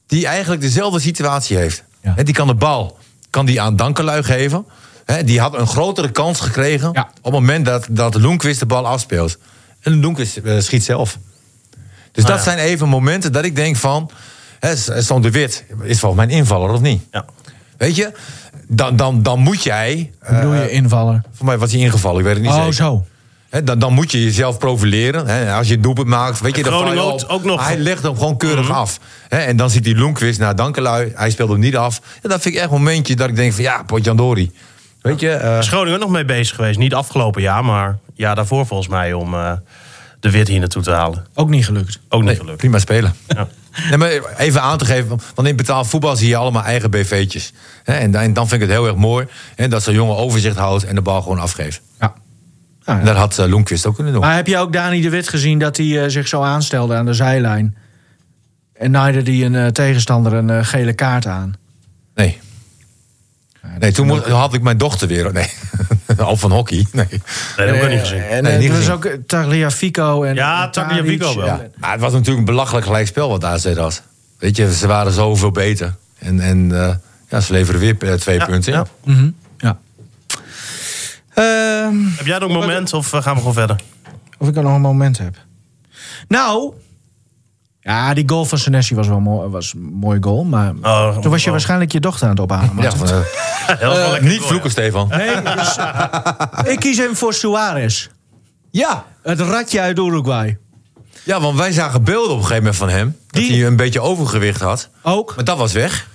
[0.09, 1.83] die eigenlijk dezelfde situatie heeft.
[2.03, 2.15] Ja.
[2.23, 2.99] Die kan de bal
[3.31, 4.67] kan die aan Dankelui geven.
[5.05, 6.91] Hè, die had een grotere kans gekregen...
[6.93, 7.09] Ja.
[7.19, 9.39] op het moment dat, dat Loenquist de bal afspeelt.
[9.81, 11.19] En Loenquist eh, schiet zelf.
[12.13, 12.45] Dus Ah, dat ja.
[12.45, 14.11] zijn even momenten dat ik denk van...
[14.59, 17.03] Hè, Stond de Wit is volgens mij een invaller, of niet?
[17.13, 17.25] Ja.
[17.77, 18.13] Weet je,
[18.67, 20.13] dan, dan, dan moet jij...
[20.21, 21.23] Hoe bedoel je eh, invaller?
[21.33, 22.75] voor mij was hij ingevallen, ik weet het niet Oh, zeker.
[22.75, 23.07] zo.
[23.49, 25.27] Hè, dan, dan moet je jezelf profileren.
[25.27, 25.53] Hè.
[25.55, 27.13] Als je het doelpunt maakt, weet je, Groningen op.
[27.23, 28.99] ook- ook nog- Hij legt hem gewoon keurig af.
[29.29, 29.39] Hè.
[29.39, 31.13] En dan ziet hij Loenquist naar Dankelui.
[31.15, 32.01] Hij speelt hem niet af.
[32.23, 34.51] Ja, dat vind ik echt een momentje dat ik denk van ja, Potjandori.
[35.01, 36.79] Weet je, eh, Is Groningen nog mee bezig geweest.
[36.79, 39.53] Niet afgelopen jaar, maar ja, daarvoor volgens mij om eh,
[40.21, 41.27] de wit hier naartoe te halen.
[41.35, 41.99] Ook niet gelukt.
[42.09, 42.57] Ook niet nee, gelukt.
[42.57, 43.15] prima spelen.
[43.29, 43.49] Ja.
[43.89, 47.53] Nee, maar even aan te geven, want in betaald voetbal zie je allemaal eigen BV'tjes.
[47.85, 50.17] Hè, En dan, en dan vind ik het heel erg mooi hè, dat zo'n jongen
[50.17, 51.81] overzicht houdt en de bal gewoon afgeeft.
[52.89, 52.95] Ja.
[52.95, 54.22] Nou, En dat had uh, Loenquist ook kunnen doen.
[54.22, 57.07] Maar heb je ook Dani de Wit gezien dat hij eh, zich zo aanstelde aan
[57.07, 57.76] de zijlijn?
[58.74, 61.55] En naaide die een eh, tegenstander een eh, gele kaart aan.
[62.14, 62.39] Nee.
[63.78, 65.32] Nee, toen moest- had ik mijn dochter weer.
[65.32, 65.51] Nee,
[66.18, 66.86] al van hockey.
[66.93, 67.07] Nee.
[67.11, 67.20] Nee,
[67.57, 68.22] dat heb ik ook niet gezien.
[68.22, 71.47] En Nee, eh, niet er was ook eh, Tagliafico en Ja, Tagliafico wel.
[71.47, 71.61] Ja.
[71.76, 74.03] Maar het was natuurlijk een belachelijk gelijkspel wat AZ had.
[74.39, 75.95] Weet je, ze waren zoveel beter.
[76.18, 76.95] En, en eh,
[77.28, 78.78] ja, ze leveren weer eh, twee Ja, punten in.
[78.78, 78.86] ja.
[79.12, 79.30] Mhm, ja.
[81.39, 83.76] Ehm, Heb jij nog een moment of eh, gaan we gewoon verder?
[84.39, 85.36] of ik er nog een moment heb.
[86.28, 86.72] Nou,
[87.80, 90.45] ja, die goal van Senesi was wel mooi, was een mooi goal.
[90.45, 91.53] Maar Oh, toen was je oh.
[91.53, 92.70] waarschijnlijk je dochter aan het ophalen.
[92.76, 95.09] Ja, eh, Heel lekker niet goal, vloeken, Stefan.
[95.09, 95.76] Nee, dus,
[96.72, 98.09] ik kies hem voor Suarez.
[98.70, 99.05] Ja.
[99.22, 100.59] Het ratje uit Uruguay.
[101.22, 103.16] ja, want wij zagen beelden op een gegeven moment van hem.
[103.30, 104.89] Dat Die- hij een beetje overgewicht had.
[105.03, 105.32] Ook.
[105.36, 106.09] Maar dat was weg.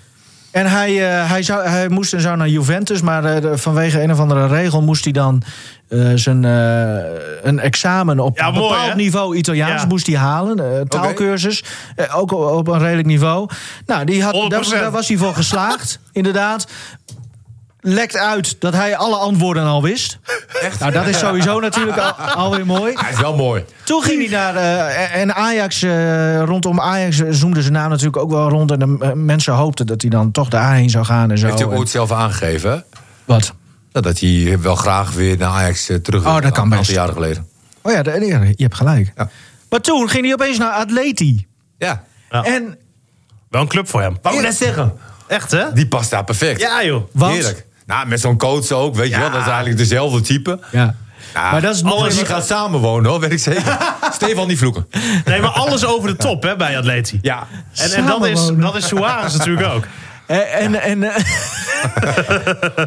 [0.54, 4.12] En hij, eh, hij, zou, hij moest en zou naar Juventus, maar eh, vanwege een
[4.12, 5.42] of andere regel moest hij dan
[5.88, 8.96] eh, zijn, een examen op Ja, een mooi, bepaald hè?
[8.96, 9.88] niveau Italiaans Ja.
[9.88, 10.88] moest hij halen.
[10.88, 11.64] taalkursus,
[12.14, 13.50] ook op, op een redelijk niveau.
[13.86, 14.70] Nou, die had, daar, 100%.
[14.70, 16.68] daar was hij voor geslaagd, inderdaad.
[17.86, 20.18] Lekt uit dat hij alle antwoorden al wist.
[20.62, 20.80] Echt?
[20.80, 22.12] Nou, dat is sowieso natuurlijk al,
[22.44, 22.94] alweer mooi.
[22.96, 23.66] Hij is wel mooi.
[23.84, 24.56] Toen ging hij naar.
[24.56, 28.72] eh, en Ajax, eh, rondom Ajax zoomde zijn naam natuurlijk ook wel rond.
[28.72, 31.46] En de eh, mensen hoopten dat hij dan toch daarheen zou gaan en zo.
[31.46, 32.72] Heeft hij ook ooit zelf aangegeven.
[32.72, 32.78] hè?
[33.26, 33.54] Wat?
[33.92, 36.32] Ja, Dat hij wel graag weer naar Ajax terug wil.
[36.36, 36.80] Oh, dat kan Een best.
[36.80, 37.48] aantal jaren geleden.
[37.82, 39.12] Oh ja, de- ja, je hebt gelijk.
[39.16, 39.30] Ja.
[39.70, 41.48] Maar toen ging hij opeens naar Atleti.
[41.78, 42.04] Ja.
[42.30, 42.44] Ja.
[42.44, 42.78] En
[43.50, 44.18] Wel een club voor hem.
[44.22, 44.94] Wou ik net zeggen.
[45.28, 45.74] Echt, hè?
[45.74, 46.60] Die past daar perfect.
[46.62, 47.04] Ja, joh.
[47.12, 47.34] Want?
[47.34, 47.66] Heerlijk.
[47.86, 49.20] Nou, met zo'n coach ook, weet je Ja.
[49.20, 49.30] wel.
[49.32, 50.60] Dat is eigenlijk dezelfde type.
[50.72, 50.96] ja.
[51.34, 53.78] Ja, Maar dat is alles die gaan samenwonen, hoor, weet ik zeker.
[54.14, 54.88] Stefan die vloeken.
[55.26, 57.20] Nee, maar alles over de top, hè, bij Atleti.
[57.22, 57.48] Ja.
[57.76, 59.84] En, en dat, is, dat is Suarez natuurlijk ook.
[60.26, 61.24] En, en, en eh,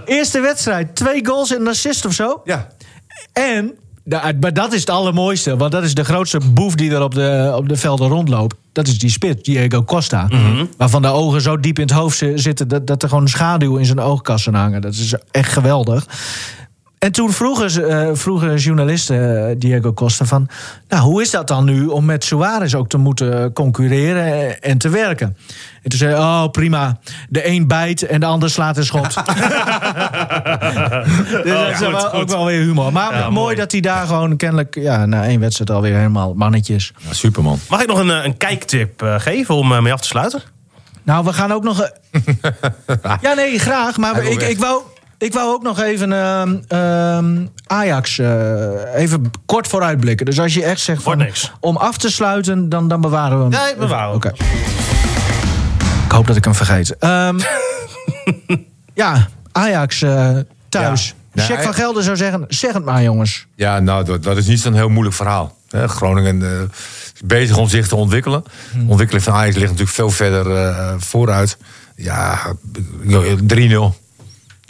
[0.17, 2.41] eerste wedstrijd, twee goals en een assist of zo.
[2.45, 2.67] Ja.
[3.33, 3.73] En,
[4.09, 5.57] nou, maar dat is het allermooiste.
[5.57, 8.55] Want dat is de grootste boef die er op de, op de velden rondloopt.
[8.73, 10.29] Dat is die spits, Diego Costa.
[10.77, 12.69] Waarvan de ogen zo diep in het hoofd zi- zitten...
[12.69, 14.81] dat, dat er gewoon een schaduw in zijn oogkassen hangen.
[14.81, 16.07] Dat is echt geweldig.
[16.99, 20.49] En toen vroegen, ze, eh, vroegen journalisten eh, Diego Costa van...
[20.89, 24.89] nou, hoe is dat dan nu om met Suarez ook te moeten concurreren en te
[24.89, 25.37] werken?
[25.83, 29.15] En toen zei hij, oh prima, de een bijt en de ander slaat een schot.
[31.45, 32.93] dus dat is goed, wel, ook wel weer humor.
[32.93, 33.57] Maar Ja, mooi, mooi.
[33.57, 34.75] dat hij daar gewoon kennelijk...
[34.75, 36.93] ja, na één wedstrijd alweer helemaal mannetjes.
[36.99, 37.59] ja, superman.
[37.69, 40.43] Mag ik nog een, eh, een kijktip geven om mee af te sluiten?
[41.03, 41.91] Nou, we gaan ook nog...
[43.21, 43.97] ja, nee, graag.
[43.97, 44.83] Maar ik, ik, wou,
[45.19, 50.27] ik wou ook nog even ehm, ehm, Ajax eh, even kort vooruitblikken.
[50.27, 51.53] Dus als je echt zegt Wordt van, niks.
[51.61, 53.65] om af te sluiten, dan, dan bewaren we hem.
[53.65, 54.33] Nee, bewaren we Oké.
[56.05, 56.99] Ik hoop dat ik hem vergeet.
[56.99, 57.39] Ehm,
[58.95, 60.37] ja, Ajax eh,
[60.69, 61.15] thuis.
[61.33, 61.63] Ja.
[61.63, 63.47] Van Gelder zou zeggen, zeg het maar jongens.
[63.55, 65.57] Ja, nou, dat, dat is niet zo'n heel moeilijk verhaal.
[65.71, 66.61] Hè, Groningen eh,
[67.15, 68.45] is bezig om zich te ontwikkelen.
[68.71, 68.81] Hmm.
[68.85, 71.59] De ontwikkeling van Ajax ligt natuurlijk veel verder eh, vooruit.
[71.97, 72.55] Ja,
[73.05, 74.06] 3-0.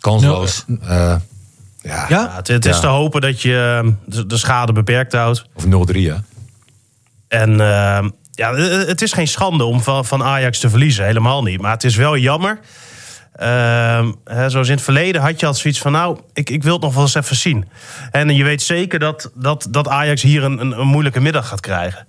[0.06, 0.64] Kansloos.
[0.82, 1.14] Eh,
[1.82, 2.06] ja.
[2.08, 2.32] Ja?
[2.36, 5.44] Het, het is te hopen dat je eh, de, de schade beperkt houdt.
[5.54, 6.14] Of 0-3, hè?
[7.28, 11.42] En eh, ja, eh, het is geen schande om van, van Ajax te verliezen, helemaal
[11.42, 11.60] niet.
[11.60, 12.58] Maar het is wel jammer.
[13.36, 15.92] Ehm, hè, zoals in het verleden had je al zoiets van...
[15.92, 17.64] nou, ik, ik wil het nog wel eens even zien.
[18.10, 21.60] En je weet zeker dat, dat, dat Ajax hier een, een, een moeilijke middag gaat
[21.60, 22.06] krijgen.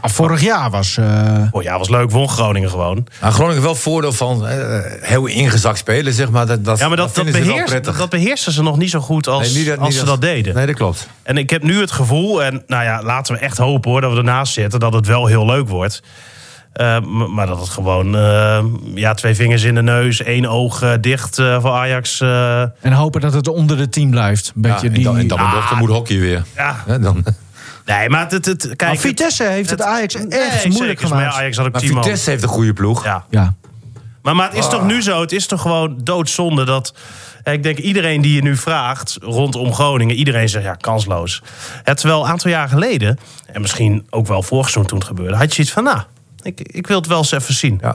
[0.00, 0.96] Nou, vorig jaar was...
[0.96, 3.06] eh, Oh ja, was leuk, won Groningen gewoon.
[3.20, 6.46] Nou, Groningen wel voordeel van eh, heel ingezakt spelen, zeg maar.
[6.46, 7.96] Dat, dat, Ja, maar dat, dat, ze wel beheerst, prettig.
[7.96, 10.20] dat beheersten ze nog niet zo goed als, Nee, niet dat- als niet ze dat
[10.20, 10.54] deden.
[10.54, 11.08] Nee, dat klopt.
[11.22, 14.10] En ik heb nu het gevoel, en nou ja, laten we echt hopen hoor, dat
[14.12, 16.02] we ernaast zitten, dat het wel heel leuk wordt.
[16.76, 17.00] Eh,
[17.34, 18.64] maar dat het gewoon, eh,
[18.94, 22.20] ja, twee vingers in de neus, één oog eh, dicht eh, voor Ajax.
[22.20, 24.52] eh, en hopen dat het onder de team blijft.
[24.54, 25.04] Een Ja, beetje en die...
[25.04, 26.44] dan, en dan dochter moet hockey weer.
[26.56, 27.24] ja, dan,
[27.84, 28.80] nee, maar het, het, het- kijk.
[28.90, 30.38] Maar Vitesse heeft het, Ajax echt nee,
[30.72, 31.34] moeilijk zeker, maar gemaakt.
[31.36, 32.02] Ajax had ook maar.
[32.02, 33.04] Vitesse heeft een goede ploeg.
[33.04, 33.24] Ja.
[33.30, 33.54] Ja.
[34.22, 36.94] Maar, maar het is toch nu zo, het is toch gewoon doodzonde dat...
[37.44, 41.42] Ik denk iedereen die je nu vraagt rondom Groningen, iedereen zegt ja, kansloos.
[41.84, 43.18] Eh, Terwijl een aantal jaar geleden,
[43.52, 45.98] en misschien ook wel vorig seizoen toen het gebeurde, had je iets van, nou,
[46.46, 47.78] ik, ik wil het wel eens even zien.
[47.80, 47.94] Ja.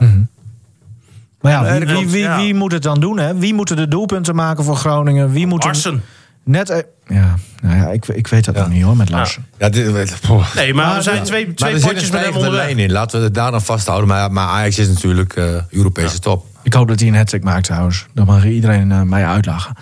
[1.40, 3.18] Maar ja, wie, wie, wie, moet het dan doen?
[3.18, 3.36] Hè?
[3.36, 5.30] Wie moeten de doelpunten maken voor Groningen?
[5.30, 6.02] Wie moet Arsen.
[6.44, 6.78] Net, eh,
[7.08, 9.46] ja, nou ja, ik, ik weet dat nog niet hoor, met Larsen.
[9.58, 10.54] Ja, dit, poh.
[10.54, 11.22] Nee, maar, er zijn ja.
[11.22, 12.64] twee, twee potjes met hem stijgende onderweg.
[12.64, 12.92] lijn in.
[12.92, 14.08] Laten we het daar dan vasthouden.
[14.08, 16.46] Maar, maar Ajax is natuurlijk eh, Europese top.
[16.62, 18.06] Ik hoop dat hij een hat maakt trouwens.
[18.14, 19.76] Dan mag iedereen eh, mij uitlachen.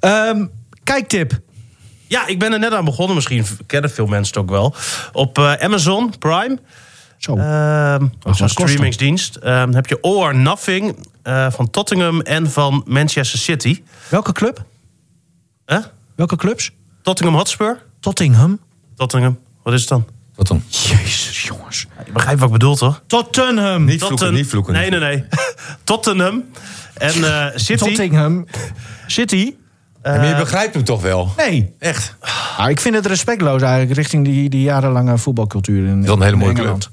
[0.00, 0.46] Ehm,
[0.84, 1.40] kijktip.
[2.06, 3.14] Ja, ik ben er net aan begonnen.
[3.14, 4.74] Misschien kennen veel mensen het ook wel.
[5.12, 6.58] Op eh, Amazon Prime.
[7.24, 7.36] Zo.
[7.36, 8.50] Ehm dat dat?
[8.50, 9.36] streamingsdienst.
[9.36, 13.82] Ehm, heb je All or Nothing eh, van Tottenham en van Manchester City.
[14.08, 14.64] Welke club?
[15.66, 15.78] Huh?
[16.14, 16.70] Welke clubs?
[17.02, 17.82] Tottenham Hotspur?
[18.00, 18.58] Tottingham.
[18.96, 19.38] Tottenham.
[19.62, 20.06] Wat is het dan?
[20.34, 20.62] Wat dan?
[20.68, 21.86] Jezus, jongens.
[22.06, 23.02] Je begrijpt wat ik bedoel, toch?
[23.06, 23.84] Tottenham.
[23.84, 24.72] Niet vloeken, Totten- niet vloeken.
[24.72, 25.24] Nee, nee, nee.
[25.84, 26.44] Tottenham
[26.94, 27.84] en eh, City.
[27.84, 28.46] Tottingham.
[29.06, 29.54] City?
[30.02, 31.32] maar je begrijpt hem toch wel?
[31.36, 31.74] Nee.
[31.78, 32.16] Echt?
[32.56, 36.22] Ah, ik vind het respectloos eigenlijk richting die, die jarenlange voetbalcultuur in, is wel een
[36.22, 36.90] hele mooie Engeland.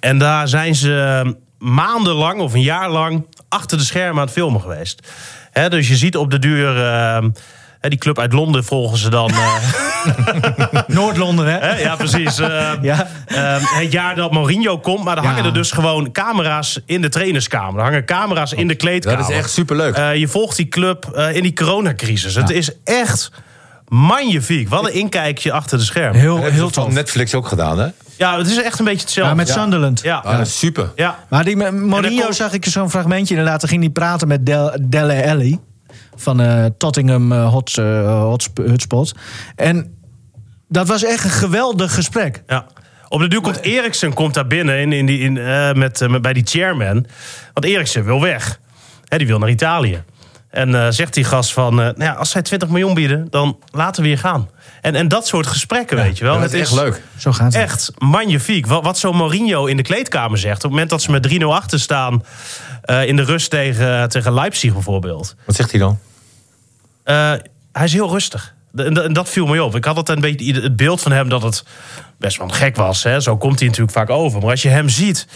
[0.00, 4.60] En daar zijn ze maandenlang of een jaar lang achter de schermen aan het filmen
[4.60, 5.08] geweest.
[5.50, 6.76] Hè, dus je ziet op de duur.
[6.86, 7.24] eh,
[7.80, 9.30] hè, die club uit Londen volgen ze dan.
[9.30, 9.54] eh,
[10.86, 11.58] Noord-Londen, hè?
[11.58, 12.38] hè, ja, precies.
[12.38, 13.08] eh, Ja.
[13.26, 15.04] eh, het jaar dat Mourinho komt.
[15.04, 15.28] Maar er Ja.
[15.28, 17.78] hangen er dus gewoon camera's in de trainerskamer.
[17.78, 19.18] Er hangen camera's in de kleedkamer.
[19.18, 19.94] Dat is echt superleuk.
[19.96, 22.34] Eh, je volgt die club eh, in die coronacrisis.
[22.34, 23.30] Het is echt
[23.88, 24.68] magnifiek.
[24.68, 26.20] Wat een inkijkje achter de schermen.
[26.20, 26.92] Heel, heel tof.
[26.92, 27.88] Netflix ook gedaan, hè?
[28.20, 29.30] Ja, het is echt een beetje hetzelfde.
[29.30, 30.00] Ja, met Sunderland.
[30.02, 30.16] Ja.
[30.16, 30.92] Ah, super.
[30.96, 31.18] ja.
[31.28, 33.60] Maar die met Mourinho zag ik zo'n fragmentje inderdaad.
[33.60, 35.58] Dan ging hij praten met Del, Dele Alli
[36.16, 38.68] van eh, Tottingham eh, Hot, eh, Hotspot.
[38.68, 39.12] Hotspot.
[39.56, 39.94] En
[40.68, 42.42] dat was echt een geweldig gesprek.
[42.46, 42.66] Ja.
[43.08, 46.08] Op de duur komt Eriksen komt daar binnen in, in die, in, eh, met, eh,
[46.08, 47.06] met- bij die chairman.
[47.52, 48.60] Want Eriksen wil weg.
[49.08, 50.02] Hè, die wil naar Italië.
[50.50, 53.58] En eh, zegt die gast van, eh, nou ja, als zij 20 miljoen bieden, dan
[53.70, 54.48] laten we hier gaan.
[54.80, 56.34] En, en dat soort gesprekken, weet je wel.
[56.34, 57.02] Ja, dat is echt leuk.
[57.18, 57.62] Zo gaat het.
[57.62, 58.66] Echt magnifiek.
[58.66, 60.56] Wat, wat zo'n Mourinho in de kleedkamer zegt.
[60.56, 62.24] Op het moment dat ze met 3-0 achter staan
[62.82, 65.34] eh, in de rust tegen, tegen Leipzig bijvoorbeeld.
[65.44, 65.98] Wat zegt hij dan?
[67.04, 67.32] Eh,
[67.72, 68.54] hij is heel rustig.
[68.76, 69.74] En dat- en dat viel me op.
[69.76, 71.64] Ik had altijd een beetje het beeld van hem dat het
[72.18, 73.02] best wel gek was.
[73.02, 73.20] Hè?
[73.20, 74.40] Zo komt hij natuurlijk vaak over.
[74.40, 75.26] Maar als je hem ziet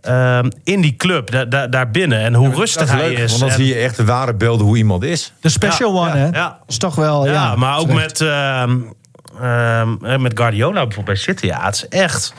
[0.00, 3.18] ehm, in die club, da- da- daar binnen en hoe rustig dat is hij leuk,
[3.18, 3.28] is.
[3.28, 5.32] want dan en- zie je echt de ware beelden hoe iemand is.
[5.40, 6.38] De special Ja, one, ja, hè?
[6.38, 6.58] ja.
[6.66, 7.32] Is toch wel, ja.
[7.32, 8.76] ja, maar ook met, ehm,
[9.40, 11.46] ehm, met Guardiola bijvoorbeeld bij City.
[11.46, 12.32] Ja, het is echt,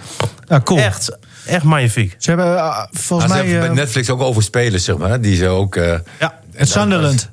[0.47, 0.79] Ja, cool.
[0.79, 2.15] echt, echt magnifiek.
[2.17, 3.51] Ze hebben eh, volgens Maar ze mij...
[3.53, 5.21] hebben eh, met Netflix ook over spelers, zeg maar.
[5.21, 5.75] Die ze ook...
[5.75, 6.39] eh, Ja.
[6.55, 7.29] het Sunderland.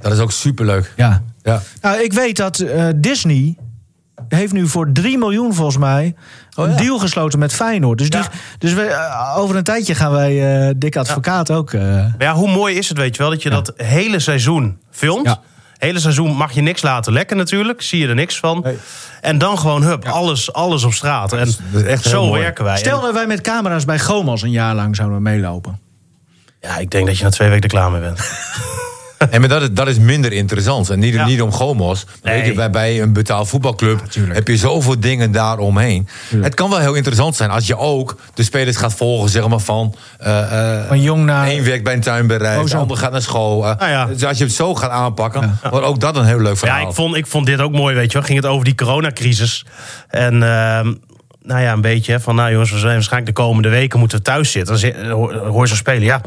[0.00, 0.92] Dat is ook superleuk.
[0.96, 1.22] Ja.
[1.42, 1.62] Ja.
[1.80, 3.56] Nou, ik weet dat eh, Disney
[4.34, 6.14] heeft nu voor 3 miljoen volgens mij
[6.56, 6.76] Oh, een ja.
[6.76, 7.98] deal gesloten met Feyenoord.
[7.98, 8.28] Dus, die, Ja.
[8.58, 11.72] dus we, eh, over een tijdje gaan wij eh Dick Advocaat ook...
[11.72, 14.78] eh, Maar ja, hoe mooi is het, weet je wel, dat je dat hele seizoen
[14.90, 15.26] filmt.
[15.26, 15.40] Ja.
[15.78, 17.82] Hele seizoen mag je niks laten lekken natuurlijk.
[17.82, 18.60] Zie je er niks van.
[18.64, 18.76] Nee.
[19.20, 21.32] En dan gewoon, hup, alles, alles op straat.
[21.32, 21.48] En
[21.86, 22.76] echt zo werken wij.
[22.76, 25.78] Stel dat wij met camera's bij Gomos een jaar lang zouden meelopen.
[26.60, 28.20] ja, ik denk dat je na twee weken er klaar mee bent.
[29.30, 30.90] En maar dat, is, dat is minder interessant.
[30.90, 31.26] En niet, Ja.
[31.26, 31.52] niet om
[32.22, 32.36] Nee.
[32.36, 34.00] Weet je, bij, bij een betaald voetbalclub
[34.32, 36.08] heb je zoveel dingen daaromheen.
[36.40, 39.58] Het kan wel heel interessant zijn als je ook de spelers gaat volgen, zeg maar
[39.58, 39.94] van.
[40.18, 41.48] eh, eh, Van jong naar...
[41.48, 42.78] Eén werkt bij een tuinbedrijf, Oh, de zo.
[42.78, 43.68] ander gaat naar school.
[43.68, 44.06] eh, Nou ja.
[44.06, 46.80] Dus als je het zo gaat aanpakken, wordt ook dat een heel leuk verhaal.
[46.80, 48.26] Ja, ik vond, ik vond dit ook mooi, weet je wel.
[48.26, 49.64] Ging het over die coronacrisis.
[50.08, 50.92] En ehm,
[51.42, 52.34] nou ja, een beetje van...
[52.34, 54.92] Nou jongens, we zijn waarschijnlijk de komende weken moeten we thuis zitten.
[54.92, 56.02] Dan hoor, je zo spelen.
[56.02, 56.20] Ja,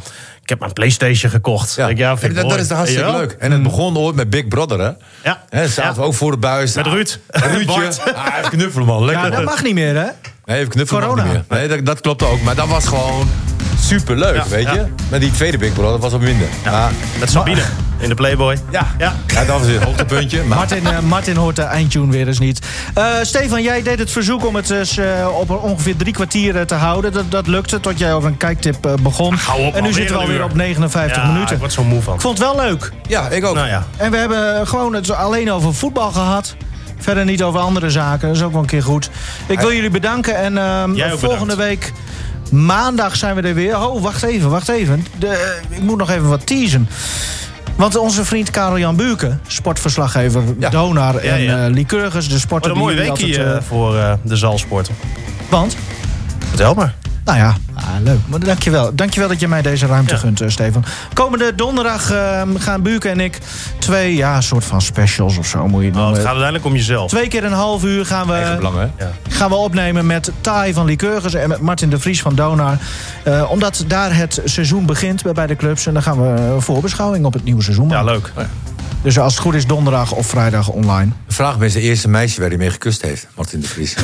[0.48, 1.74] ik heb mijn Playstation gekocht.
[1.76, 1.88] Ja.
[1.90, 3.32] Ik, ja, vind ik dat, dat is hartstikke leuk.
[3.40, 4.92] En het begon ooit met Big Brother, hè?
[5.24, 5.44] Ja.
[5.50, 6.00] Hè, zaten Ja.
[6.00, 6.74] we ook voor de buis.
[6.76, 7.20] Met Ah, Ruud.
[7.28, 7.66] Ruudje.
[7.80, 8.02] Bart.
[8.16, 9.06] Ah, even knuffelen, man.
[9.06, 9.24] Lekker.
[9.24, 10.08] Ja, dat mag niet meer, hè?
[10.46, 11.32] Nee, even knuffelen mag Corona.
[11.34, 11.60] niet meer.
[11.60, 12.42] Nee, dat, dat klopt ook.
[12.42, 13.30] Maar dat was gewoon
[13.80, 14.76] superleuk, Ja, weet je?
[14.76, 14.86] ja.
[15.10, 16.48] Maar die tweede Big Brother was wat minder.
[16.64, 17.62] Ja, Met Sabine
[18.00, 18.58] in de Playboy.
[18.72, 18.88] ja.
[18.98, 19.16] Ja.
[19.28, 20.44] ja, dat was een hoogtepuntje.
[20.44, 22.60] Maar Martin, eh, Martin hoort de eindtune weer eens niet.
[22.94, 27.12] Eh, Stefan, jij deed het verzoek om het eh, op ongeveer drie kwartier te houden.
[27.14, 29.34] Dat, dat lukte tot jij over een kijktip begon.
[29.36, 31.54] hou op, en nu zitten we alweer op 59 Ja, minuten.
[31.54, 32.14] ik word zo moe van.
[32.16, 32.92] Ik vond het wel leuk.
[33.08, 33.56] ja, ik ook.
[33.56, 33.84] Nou ja.
[33.98, 36.56] En we hebben gewoon het alleen over voetbal gehad.
[37.00, 38.28] Verder niet over andere zaken.
[38.28, 39.10] Dat is ook wel een keer goed.
[39.48, 40.36] Ik wil jullie bedanken.
[40.38, 41.84] En ehm, Jij ook volgende bedankt.
[41.84, 41.94] week
[42.52, 43.82] maandag zijn we er weer.
[43.82, 45.06] Oh, wacht even, wacht even.
[45.20, 46.90] De, eh, ik moet nog even wat teasen.
[47.76, 50.70] Want onze vriend Karel-Jan Buurken, sportverslaggever Ja.
[50.70, 51.66] Donar Ja, en ja.
[51.66, 54.96] eh Lycurgus, de sporter Wat een mooi weekje altijd, eh, voor eh, de zalsporten.
[55.02, 55.78] eh, Want?
[56.50, 56.94] Vertel maar.
[57.28, 58.20] Nou ja, ah, leuk.
[58.26, 58.96] Maar dankjewel.
[58.96, 60.20] Dankjewel dat je mij deze ruimte Ja.
[60.20, 60.84] gunt, eh, Stefan.
[61.14, 63.40] Komende donderdag eh, gaan Buurken en ik
[63.80, 66.74] twee, ja, soort van specials of zo moet je het Oh, het gaat uiteindelijk om
[66.74, 67.10] jezelf.
[67.10, 69.06] Twee keer een half uur gaan we, belang, hè?
[69.30, 72.78] gaan we opnemen met Tai van Lycurgus en met Martin de Vries van Donar.
[73.24, 75.86] Eh, omdat daar het seizoen begint bij beide clubs.
[75.86, 78.32] En dan gaan we een voorbeschouwing op het nieuwe seizoen Ja, leuk.
[79.02, 81.12] Dus als het goed is donderdag of vrijdag online.
[81.28, 83.28] Vraag eens de eerste meisje waar hij mee gekust heeft.
[83.36, 83.96] Martin de Vries.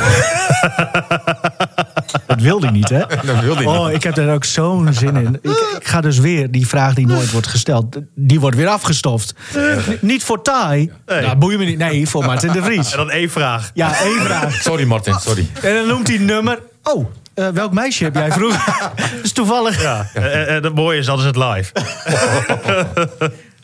[2.27, 2.99] Dat wil hij niet, hè?
[3.25, 3.95] Dat wil hij Oh, niet.
[3.95, 5.39] ik heb er ook zo'n zin in.
[5.41, 9.33] Ik, ik ga dus weer, die vraag die nooit wordt gesteld, die wordt weer afgestoft.
[9.57, 10.91] N- niet voor Thai.
[11.05, 11.77] Nou, boeien me niet.
[11.77, 12.91] Nee, voor Martin de Vries.
[12.91, 13.71] En dan één vraag.
[13.73, 14.53] Ja, één vraag.
[14.61, 15.47] Sorry Martin, sorry.
[15.61, 16.59] En dan noemt hij nummer.
[16.83, 18.73] Oh, eh, welk meisje heb jij vroeger?
[18.95, 19.81] Dat is toevallig.
[19.81, 20.09] Ja.
[20.13, 21.71] En, en het mooie is, dat is het live.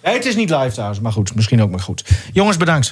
[0.02, 1.36] Het is niet live trouwens, maar goed.
[1.36, 2.04] Misschien ook maar goed.
[2.34, 2.86] Jongens, bedankt.